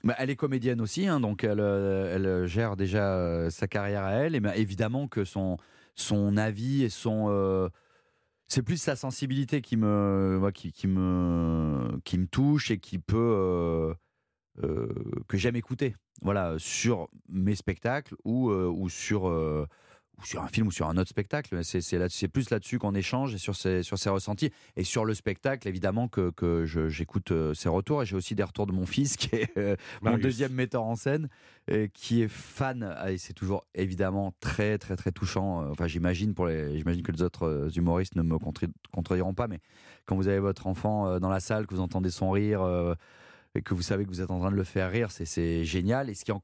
[0.04, 4.34] Bah, elle est comédienne aussi, hein, donc elle, elle, gère déjà sa carrière à elle.
[4.34, 5.56] Et bah, évidemment que son,
[5.94, 7.70] son avis et son
[8.48, 13.16] c'est plus sa sensibilité qui me, qui, qui, me, qui me touche et qui peut
[13.16, 13.94] euh,
[14.60, 15.94] que j'aime écouter.
[16.22, 19.66] Voilà, sur mes spectacles ou, euh, ou sur euh,
[20.18, 21.64] ou sur un film ou sur un autre spectacle.
[21.64, 24.52] C'est, c'est, plus là-dessus qu'on échange et sur ses, sur ses ressentis.
[24.76, 28.04] Et sur le spectacle, évidemment, que, que j'écoute ses retours.
[28.04, 31.28] Et j'ai aussi des retours de mon fils, qui est mon deuxième metteur en scène,
[31.94, 32.96] qui est fan.
[33.08, 35.68] Et c'est toujours évidemment très, très, très touchant.
[35.68, 38.38] Enfin, j'imagine, pour les, j'imagine que les autres humoristes ne me
[38.92, 39.58] contrediront pas, mais
[40.06, 42.62] quand vous avez votre enfant dans la salle, que vous entendez son rire
[43.54, 46.10] et que vous savez que vous êtes en train de le faire rire, c'est génial.
[46.10, 46.34] Et ce qui est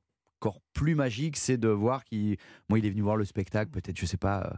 [0.41, 2.37] encore plus magique, c'est de voir qu'il.
[2.69, 4.57] Moi, il est venu voir le spectacle, peut-être, je sais pas, euh,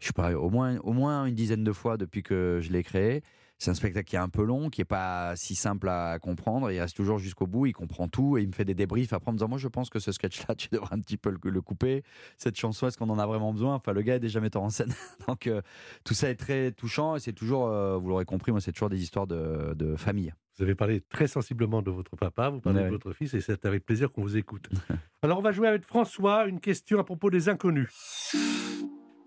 [0.00, 2.82] je sais pas, au moins, au moins une dizaine de fois depuis que je l'ai
[2.82, 3.22] créé.
[3.58, 6.70] C'est un spectacle qui est un peu long, qui est pas si simple à comprendre.
[6.70, 9.30] Il reste toujours jusqu'au bout, il comprend tout et il me fait des débriefs après
[9.30, 11.60] en me disant Moi, je pense que ce sketch-là, tu devrais un petit peu le,
[11.60, 12.04] couper.
[12.36, 13.74] Cette chanson, est-ce qu'on en a vraiment besoin?
[13.74, 14.94] Enfin, le gars est déjà metteur en scène.
[15.28, 15.60] Donc, euh,
[16.04, 18.90] tout ça est très touchant et c'est toujours, euh, vous l'aurez compris, moi, c'est toujours
[18.90, 20.32] des histoires de, de famille.
[20.56, 23.64] Vous avez parlé très sensiblement de votre papa, vous parlez de votre fils, et c'est
[23.64, 24.68] avec plaisir qu'on vous écoute.
[25.22, 28.34] Alors, on va jouer avec François, une question à propos des inconnus.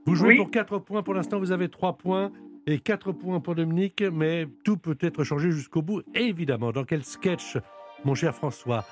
[0.06, 2.32] Vous jouez pour 4 points, pour l'instant vous avez 3 points,
[2.68, 6.04] et 4 points pour Dominique, mais tout peut être changé jusqu'au bout.
[6.14, 7.58] évidemment, dans quel sketch,
[8.04, 8.86] mon cher François,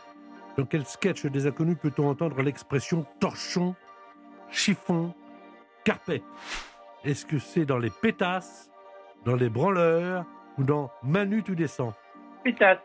[0.58, 3.76] dans quel sketch des inconnus peut-on entendre l'expression torchon,
[4.50, 5.14] chiffon,
[5.84, 6.22] carpet
[7.04, 8.70] Est-ce que c'est dans les pétasses,
[9.26, 10.26] dans les branleurs,
[10.58, 11.94] ou dans Manu, tu descends
[12.44, 12.80] Pétasse.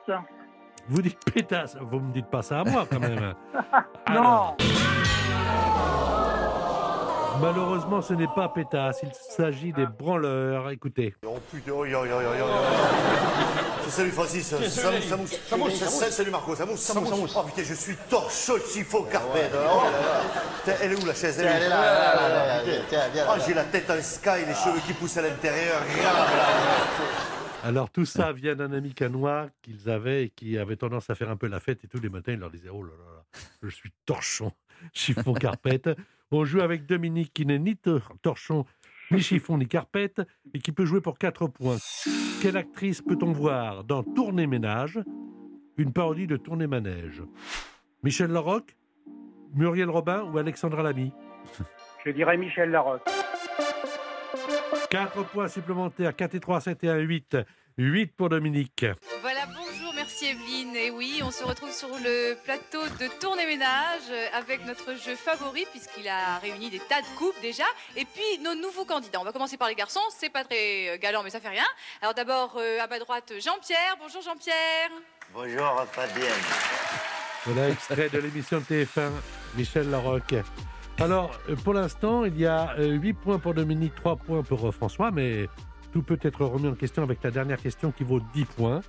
[0.89, 3.35] Vous dites pétasse, vous me dites pas ça à moi quand même.
[4.15, 4.57] non.
[7.41, 10.71] Malheureusement, ce n'est pas pétasse, il s'agit des branleurs.
[10.71, 11.15] Écoutez.
[11.27, 15.39] Oh putain, oh, oh, Salut Francis, ça, mousse.
[15.49, 15.85] Ça mousse.
[16.11, 16.81] Salut Marco, ça mousse.
[16.81, 17.35] Ça mousse.
[17.37, 19.51] Oh putain, je suis torche chiffon carpet.
[20.83, 21.39] Elle est où la chaise?
[21.39, 22.63] Elle est là.
[23.29, 25.81] Oh, j'ai la tête en sky, les cheveux qui poussent à l'intérieur.
[27.63, 31.31] Alors tout ça vient d'un ami canois qu'ils avaient et qui avait tendance à faire
[31.31, 33.71] un peu la fête et tous les matins il leur disait oh là là, je
[33.71, 34.53] suis torchon,
[34.93, 35.89] chiffon carpette.
[36.37, 37.77] On joue avec Dominique qui n'est ni
[38.21, 38.65] torchon,
[39.13, 40.21] ni chiffon, ni carpette
[40.53, 41.77] et qui peut jouer pour 4 points.
[42.43, 44.99] Quelle actrice peut-on voir dans Tournée Ménage,
[45.77, 47.23] une parodie de Tournée Manège?
[48.03, 48.75] Michel Larocque,
[49.55, 51.13] Muriel Robin ou Alexandra Lamy?
[52.05, 53.09] Je dirais Michel Larocque.
[54.91, 57.37] 4 points supplémentaires, 4 et 3, 7 et 1, 8.
[57.79, 58.87] 8 pour Dominique.
[60.85, 65.65] Et oui, on se retrouve sur le plateau de Tournée Ménage avec notre jeu favori,
[65.71, 67.65] puisqu'il a réuni des tas de coupes déjà.
[67.97, 69.19] Et puis nos nouveaux candidats.
[69.19, 71.65] On va commencer par les garçons, c'est pas très euh, galant, mais ça fait rien.
[72.03, 73.97] Alors d'abord, euh, à ma droite, Jean-Pierre.
[73.99, 74.91] Bonjour Jean-Pierre.
[75.33, 76.45] Bonjour Fabienne.
[77.47, 79.09] Voilà, extrait de l'émission de TF1,
[79.57, 80.35] Michel Larocque.
[80.99, 84.75] Alors, euh, pour l'instant, il y a 8 euh, points pour Dominique, 3 points pour
[84.75, 85.49] François, mais
[85.95, 88.83] tout peut être remis en question avec la dernière question qui vaut 10 points.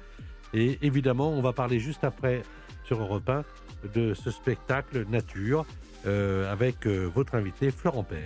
[0.53, 2.43] Et évidemment, on va parler juste après
[2.83, 3.43] sur Europe 1
[3.93, 5.65] de ce spectacle nature
[6.05, 8.23] avec votre invité Florent Père.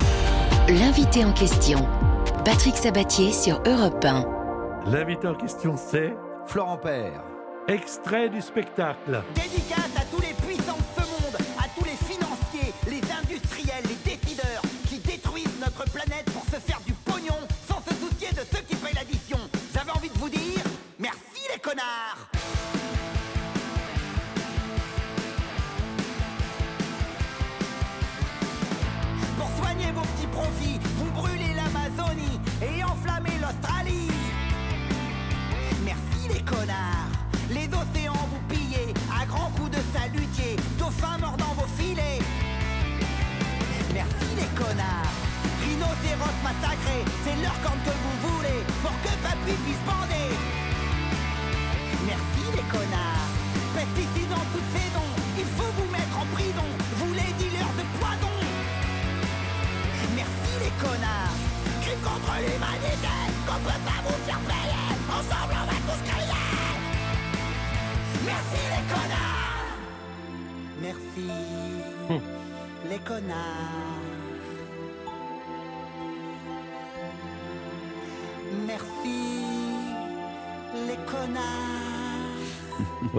[0.67, 1.87] L'invité en question,
[2.43, 4.25] Patrick Sabatier sur Europe 1.
[4.91, 6.13] L'invité en question, c'est
[6.45, 7.23] Florent Père.
[7.67, 9.21] Extrait du spectacle.
[9.35, 10.05] Dédicace à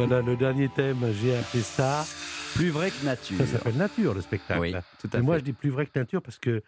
[0.06, 2.06] Voilà le dernier thème, j'ai appelé ça.
[2.54, 3.36] Plus vrai que nature.
[3.36, 4.58] Ça s'appelle nature le spectacle.
[4.58, 5.22] Oui, tout à Et fait.
[5.22, 6.62] moi je dis plus vrai que nature parce que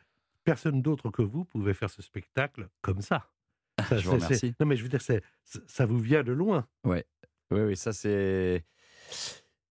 [0.44, 3.30] personne d'autre que vous pouvait faire ce spectacle comme ça.
[3.88, 4.54] ça je vous remercie.
[4.60, 6.66] Non mais je veux dire, ça vous vient de loin.
[6.84, 7.06] Ouais.
[7.50, 8.66] Oui, oui, ça c'est.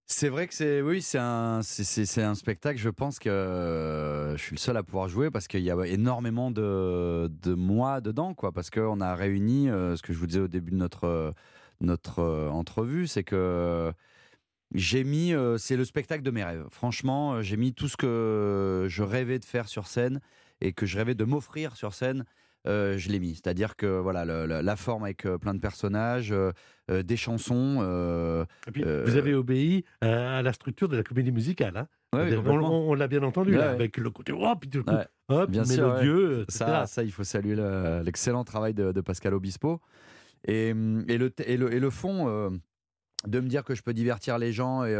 [0.07, 2.79] C'est vrai que c'est oui, c'est un c'est un spectacle.
[2.79, 5.85] Je pense que euh, je suis le seul à pouvoir jouer parce qu'il y a
[5.85, 8.51] énormément de de moi dedans, quoi.
[8.51, 11.35] Parce qu'on a réuni euh, ce que je vous disais au début de notre
[11.81, 13.91] notre euh, entrevue, c'est que
[14.73, 16.65] j'ai mis c'est le spectacle de mes rêves.
[16.71, 20.21] Franchement, j'ai mis tout ce que je rêvais de faire sur scène
[20.61, 22.25] et que je rêvais de m'offrir sur scène.
[22.67, 23.35] Euh, je l'ai mis.
[23.35, 26.51] C'est-à-dire que voilà, la forme avec euh, plein de personnages, euh,
[27.03, 27.77] des chansons.
[28.67, 31.77] vous avez obéi à la structure de la comédie musicale.
[31.77, 34.91] Hein on, l'a bien entendu, avec le côté oh, puis coup,
[35.29, 36.45] hop, bien mélodieux.
[36.49, 37.55] ça, ça, il faut saluer
[38.03, 39.81] l'excellent travail de, Pascal Obispo.
[40.47, 42.59] Et, et, le, fond
[43.27, 44.93] de me dire que je peux divertir les gens et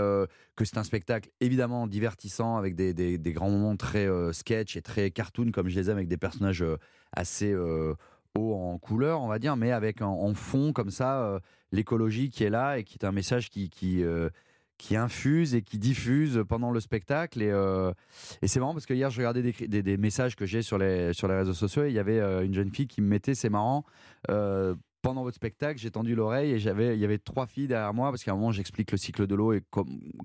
[0.55, 5.51] que c'est un spectacle évidemment divertissant avec des, grands moments très sketch et très cartoon
[5.51, 6.63] comme je les aime avec des personnages
[7.13, 7.93] assez euh,
[8.37, 11.39] haut en couleur, on va dire, mais avec en, fond comme ça euh,
[11.71, 14.29] l'écologie qui est là et qui est un message qui, qui, euh,
[14.77, 17.41] qui infuse et qui diffuse pendant le spectacle.
[17.41, 17.49] Et,
[18.41, 21.13] et c'est marrant parce que hier, je regardais des, des, messages que j'ai sur les,
[21.13, 23.49] sur les réseaux sociaux et il y avait une jeune fille qui me mettait, c'est
[23.49, 23.85] marrant.
[25.01, 28.11] Pendant votre spectacle, j'ai tendu l'oreille et j'avais, il y avait trois filles derrière moi
[28.11, 29.63] parce qu'à un moment, j'explique le cycle de l'eau et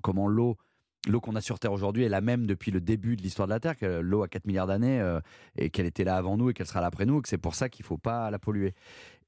[0.01, 0.57] comment l'eau
[1.07, 3.53] l'eau qu'on a sur Terre aujourd'hui est la même depuis le début de l'histoire de
[3.53, 5.19] la Terre, que l'eau a 4 milliards d'années euh,
[5.57, 7.37] et qu'elle était là avant nous et qu'elle sera là après nous, et que c'est
[7.37, 8.73] pour ça qu'il faut pas la polluer.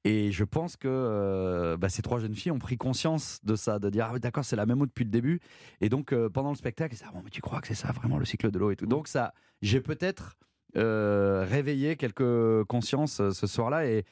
[0.04, 3.78] Et je pense que euh, bah, ces trois jeunes filles ont pris conscience de ça,
[3.78, 5.40] de dire ah d'accord c'est la même eau depuis le début.
[5.80, 7.92] Et donc euh, pendant le spectacle, ça, ah, bon, mais tu crois que c'est ça
[7.92, 8.86] vraiment le cycle de l'eau et tout.
[8.86, 10.36] Donc ça, j'ai peut-être
[10.74, 14.04] réveillé quelques consciences ce soir-là et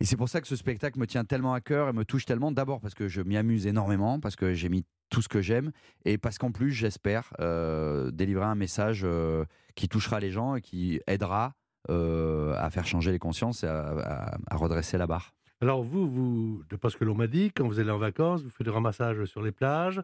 [0.00, 2.24] et c'est pour ça que ce spectacle me tient tellement à cœur et me touche
[2.24, 2.50] tellement.
[2.52, 5.70] D'abord parce que je m'y amuse énormément, parce que j'ai mis tout ce que j'aime,
[6.04, 9.44] et parce qu'en plus, j'espère euh, délivrer un message euh,
[9.76, 11.54] qui touchera les gens et qui aidera
[11.90, 15.34] euh, à faire changer les consciences et à, redresser la barre.
[15.60, 18.66] Alors vous, de ce que l'on m'a dit, quand vous allez en vacances, vous faites
[18.66, 20.00] du ramassage sur les plages,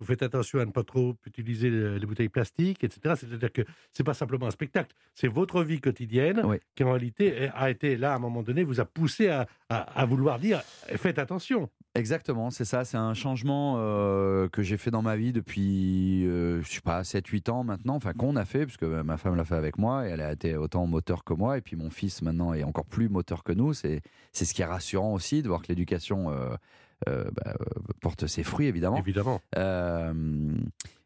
[0.00, 3.14] vous faites attention à ne pas trop utiliser les, bouteilles plastiques, etc.
[3.18, 6.42] C'est-à-dire que c'est pas simplement un spectacle, c'est votre vie quotidienne
[6.74, 10.38] qui en réalité a été là à un moment donné, vous a poussé à, vouloir
[10.38, 10.62] dire
[10.96, 11.68] faites attention.
[11.94, 16.62] Exactement, c'est ça, c'est un changement euh, que j'ai fait dans ma vie depuis, euh,
[16.62, 19.56] je sais pas, 7-8 ans maintenant, enfin qu'on a fait, puisque ma femme l'a fait
[19.56, 22.54] avec moi, et elle a été autant moteur que moi, et puis mon fils maintenant
[22.54, 25.68] est encore plus moteur que nous, c'est ce qui est rassurant aussi de voir que
[25.68, 26.56] l'éducation euh, euh,
[27.06, 27.54] bah, euh,
[28.00, 28.98] porte ses fruits, évidemment.
[28.98, 29.40] Évidemment.
[29.56, 30.12] Euh,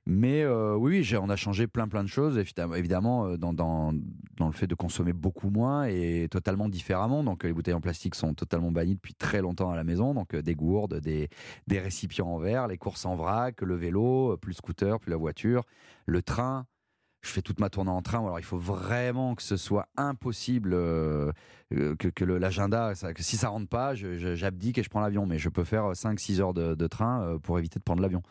[0.05, 3.93] mais oui, on a changé plein plein de choses, évidemment, dans, dans,
[4.37, 7.23] dans, le fait de consommer beaucoup moins et totalement différemment.
[7.23, 10.13] Donc les bouteilles en plastique sont totalement bannies depuis très longtemps à la maison.
[10.13, 11.29] Donc des gourdes, des,
[11.69, 15.17] des récipients en verre, les courses en vrac, le vélo, plus le scooter, plus la
[15.17, 15.63] voiture,
[16.07, 16.67] le train.
[17.23, 18.19] Je fais toute ma tournée en train.
[18.19, 21.33] Alors il faut vraiment que ce soit impossible euh,
[21.73, 25.25] euh, que, l'agenda, que si ça rentre pas, j'abdique et je prends l'avion.
[25.25, 28.23] Mais je peux faire 5-6 heures de, train euh, pour éviter de prendre l'avion.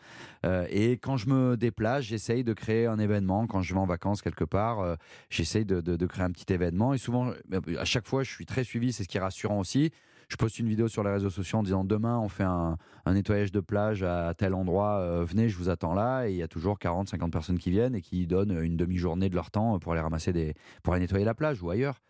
[0.68, 3.46] et quand je me déplace, j'essaye de créer un événement.
[3.46, 4.96] Quand je vais en vacances quelque part,
[5.30, 6.92] j'essaye de, créer un petit événement.
[6.92, 7.32] Et souvent,
[7.78, 8.92] à chaque fois, je suis très suivi.
[8.92, 9.90] C'est ce qui est rassurant aussi
[10.32, 13.52] je poste une vidéo sur les réseaux sociaux en disant demain on fait un, nettoyage
[13.52, 16.26] de plage à tel endroit, euh, venez, je vous attends là.
[16.26, 19.28] Et il y a toujours 40, 50 personnes qui viennent et qui donnent une demi-journée
[19.28, 22.00] de leur temps pour aller ramasser des, pour aller nettoyer la plage ou ailleurs.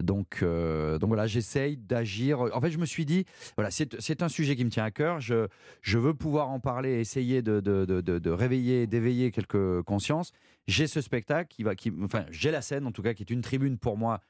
[0.00, 2.40] Donc, euh, donc voilà, j'essaye d'agir.
[2.54, 3.24] En fait, je me suis dit,
[3.56, 5.20] voilà, c'est un sujet qui me tient à cœur.
[5.20, 5.48] Je,
[5.80, 10.30] je veux pouvoir en parler, essayer de, de, de, de réveiller, d'éveiller quelques consciences.
[10.68, 13.30] J'ai ce spectacle qui va, qui, enfin, j'ai la scène en tout cas qui est
[13.30, 14.20] une tribune pour moi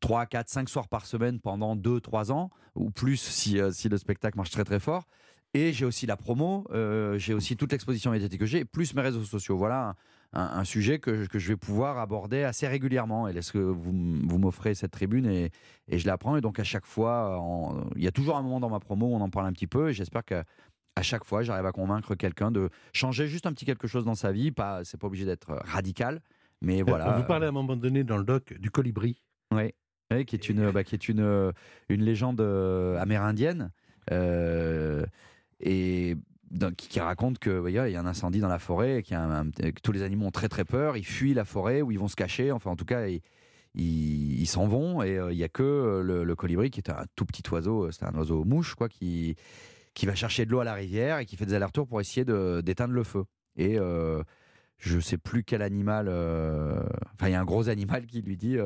[0.00, 3.88] 3, 4, 5 soirs par semaine pendant 2, 3 ans, ou plus si, euh, si
[3.88, 5.04] le spectacle marche très très fort.
[5.52, 9.02] Et j'ai aussi la promo, euh, j'ai aussi toute l'exposition médiatique que j'ai, plus mes
[9.02, 9.56] réseaux sociaux.
[9.56, 9.94] Voilà
[10.32, 13.28] un, sujet que, que, je vais pouvoir aborder assez régulièrement.
[13.28, 15.52] Et est-ce que vous, vous m'offrez cette tribune et,
[15.86, 16.36] et je la prends?
[16.36, 17.40] Et donc à chaque fois,
[17.94, 19.68] il y a toujours un moment dans ma promo où on en parle un petit
[19.68, 19.90] peu.
[19.90, 20.42] Et j'espère que
[20.96, 24.14] à chaque fois, j'arrive à convaincre quelqu'un de changer juste un petit quelque chose dans
[24.14, 24.50] sa vie.
[24.52, 26.20] Pas, c'est pas obligé d'être radical,
[26.60, 27.16] mais euh, voilà.
[27.16, 29.22] Vous parlez à un moment donné dans le doc du colibri.
[29.54, 29.72] Oui,
[30.24, 31.52] qui est une, bah, qui est une, euh,
[31.88, 33.70] une légende euh, amérindienne.
[34.10, 35.06] Euh,
[35.60, 36.16] et
[36.76, 40.26] qui, raconte que il y a un incendie dans la forêt, que tous les animaux
[40.26, 42.52] ont très très peur, ils fuient la forêt où ils vont se cacher.
[42.52, 43.22] Enfin, en tout cas, ils,
[43.74, 47.42] ils s'en vont et il n'y a que le, colibri qui est un tout petit
[47.50, 49.36] oiseau, c'est un oiseau mouche quoi, qui
[49.94, 52.24] qui va chercher de l'eau à la rivière et qui fait des allers-retours pour essayer
[52.24, 53.24] d'éteindre le feu.
[53.56, 53.78] Et
[54.78, 56.08] je sais plus quel animal.
[56.08, 58.58] Enfin, il y a un gros animal qui lui dit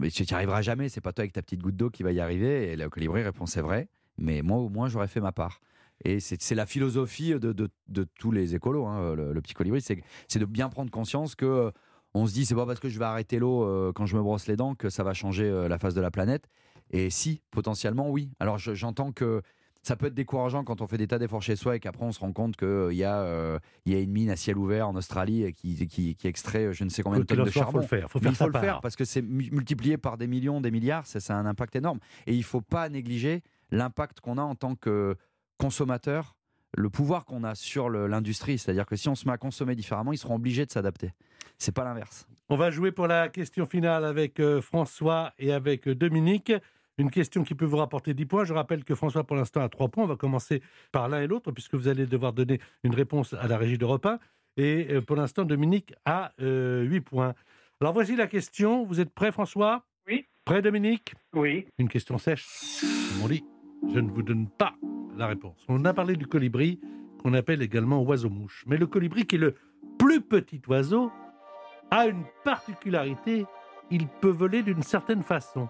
[0.00, 2.12] mais tu n'y arriveras jamais, c'est pas toi avec ta petite goutte d'eau qui va
[2.12, 2.72] y arriver.
[2.72, 5.60] Et le colibri répond c'est vrai, mais moi au moins j'aurais fait ma part.
[6.04, 10.38] Et c'est la philosophie de, de, de, tous les écolos, hein, le, petit colibri, c'est
[10.38, 11.72] de bien prendre conscience que
[12.12, 14.22] on se dit c'est pas parce que je vais arrêter l'eau euh, quand je me
[14.22, 16.48] brosse les dents que ça va changer euh, la face de la planète.
[16.90, 18.30] Et si, potentiellement oui.
[18.40, 19.42] Alors j'entends que
[19.86, 22.10] ça peut être décourageant quand on fait des tas d'efforts chez soi et qu'après on
[22.10, 24.58] se rend compte qu'il euh, y, a, euh, il y a une mine à ciel
[24.58, 27.50] ouvert en Australie qui, qui, qui extrait euh, je ne sais combien de tonnes de
[27.50, 27.70] charbon.
[27.80, 30.16] Il faut le faire, faut faire il faut le faire parce que c'est multiplié par
[30.16, 32.00] des millions, des milliards, ça, a un impact énorme.
[32.26, 35.14] Et il ne faut pas négliger l'impact qu'on a en tant que
[35.56, 36.34] consommateur,
[36.76, 38.58] le pouvoir qu'on a sur l'industrie.
[38.58, 41.12] C'est-à-dire que si on se met à consommer différemment, ils seront obligés de s'adapter.
[41.58, 42.26] C'est pas l'inverse.
[42.48, 46.52] On va jouer pour la question finale avec François et avec Dominique.
[46.98, 48.44] Une question qui peut vous rapporter 10 points.
[48.44, 50.04] Je rappelle que François, pour l'instant, a 3 points.
[50.04, 53.46] On va commencer par l'un et l'autre, puisque vous allez devoir donner une réponse à
[53.48, 54.18] la régie d'Europe 1.
[54.56, 57.34] Et euh, pour l'instant, Dominique a 8 euh, points.
[57.80, 58.84] Alors voici la question.
[58.84, 59.84] Vous êtes prêt, François?
[60.06, 60.26] Oui.
[60.44, 61.14] Prêt, Dominique?
[61.34, 61.66] Oui.
[61.78, 62.46] Une question sèche.
[63.18, 63.44] Mon lit,
[63.92, 64.74] je ne vous donne pas
[65.16, 65.62] la réponse.
[65.68, 66.80] On a parlé du colibri,
[67.22, 68.64] qu'on appelle également oiseau-mouche.
[68.66, 69.56] Mais le colibri, qui est le
[69.98, 71.12] plus petit oiseau,
[71.90, 73.44] a une particularité.
[73.90, 75.68] Il peut voler d'une certaine façon.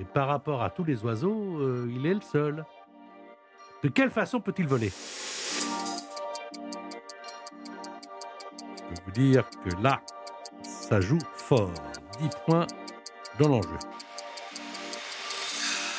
[0.00, 2.64] Et par rapport à tous les oiseaux, euh, il est le seul.
[3.82, 4.90] De quelle façon peut-il voler?
[8.88, 10.00] Je peux vous dire que là,
[10.62, 11.70] ça joue fort.
[12.18, 12.66] 10 points
[13.38, 13.78] dans l'enjeu.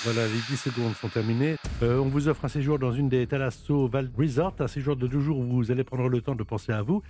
[0.03, 1.57] Voilà, les 10 secondes sont terminées.
[1.83, 5.05] Euh, on vous offre un séjour dans une des Thalasso Val Resort, un séjour de
[5.05, 7.03] deux jours où vous allez prendre le temps de penser à vous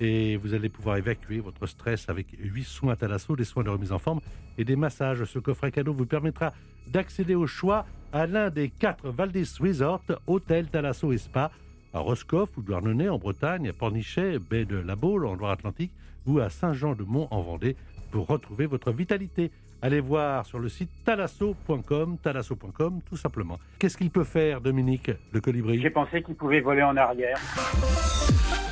[0.00, 3.92] et vous allez pouvoir évacuer votre stress avec 8 soins Thalasso, des soins de remise
[3.92, 4.20] en forme
[4.58, 5.24] et des massages.
[5.24, 6.52] Ce coffret cadeau vous permettra
[6.86, 11.50] d'accéder au choix à l'un des quatre Valdis Resort, hôtel Thalasso et Spa,
[11.92, 15.92] à Roscoff ou Douarnenez en Bretagne, à Pornichet, baie de la Baule en Loire-Atlantique
[16.26, 17.76] ou à Saint-Jean-de-Mont en Vendée
[18.10, 19.50] pour retrouver votre vitalité.
[19.82, 23.58] Allez voir sur le site talasso.com, talasso.com tout simplement.
[23.78, 25.80] Qu'est-ce qu'il peut faire, Dominique, le colibri?
[25.80, 27.38] J'ai pensé qu'il pouvait voler en arrière.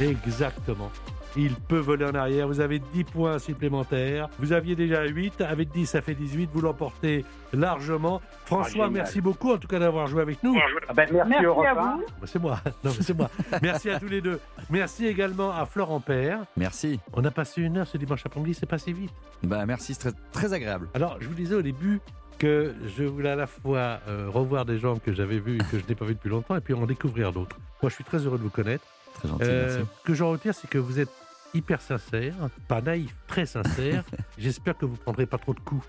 [0.01, 0.91] Exactement.
[1.37, 2.47] Il peut voler en arrière.
[2.47, 4.28] Vous avez 10 points supplémentaires.
[4.39, 5.41] Vous aviez déjà 8.
[5.41, 6.51] Avec 10, ça fait 18.
[6.53, 8.20] Vous l'emportez largement.
[8.45, 10.57] François, ah, merci beaucoup en tout cas d'avoir joué avec nous.
[10.89, 12.05] Ah ben, merci, à vous.
[12.20, 12.61] Bah, c'est moi.
[12.85, 13.30] Non, c'est moi.
[13.62, 14.41] merci à tous les deux.
[14.70, 16.41] Merci également à Florent Père.
[16.57, 16.99] Merci.
[17.12, 18.55] On a passé une heure ce dimanche après-midi.
[18.55, 19.12] C'est passé vite.
[19.43, 19.95] Bah, merci.
[19.95, 20.89] C'est très, très agréable.
[20.95, 22.01] Alors, je vous disais au début
[22.39, 25.78] que je voulais à la fois euh, revoir des gens que j'avais vus et que
[25.78, 27.57] je n'ai pas vus depuis longtemps et puis en découvrir d'autres.
[27.83, 28.85] Moi, je suis très heureux de vous connaître.
[29.14, 29.91] Très gentil, euh, merci.
[30.01, 31.11] Ce que j'en retire, c'est que vous êtes
[31.55, 32.35] hyper sincère,
[32.69, 34.05] pas naïf, très sincère.
[34.39, 35.87] J'espère que vous prendrez pas trop de coups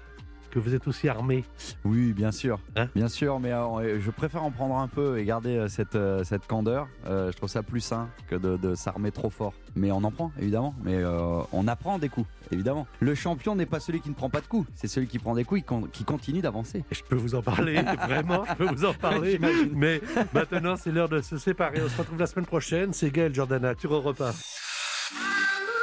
[0.53, 1.43] que vous êtes aussi armé.
[1.83, 2.59] Oui, bien sûr.
[2.75, 5.95] Hein bien sûr, mais euh, je préfère en prendre un peu et garder euh, cette,
[5.95, 6.87] euh, cette candeur.
[7.07, 9.53] je trouve ça plus sain que de, s'armer trop fort.
[9.75, 10.75] Mais on en prend, évidemment.
[10.83, 11.03] Mais
[11.51, 12.85] on apprend des coups, évidemment.
[12.99, 15.33] Le champion n'est pas celui qui ne prend pas de coups, c'est celui qui prend
[15.33, 16.83] des coups et qui continue d'avancer.
[16.91, 19.39] Je peux vous en parler, vraiment, je peux vous en parler.
[19.73, 20.01] mais
[20.33, 21.81] maintenant, c'est l'heure de se séparer.
[21.83, 22.93] On se retrouve la semaine prochaine.
[22.93, 24.31] C'est Gaël Jordana Europe 1.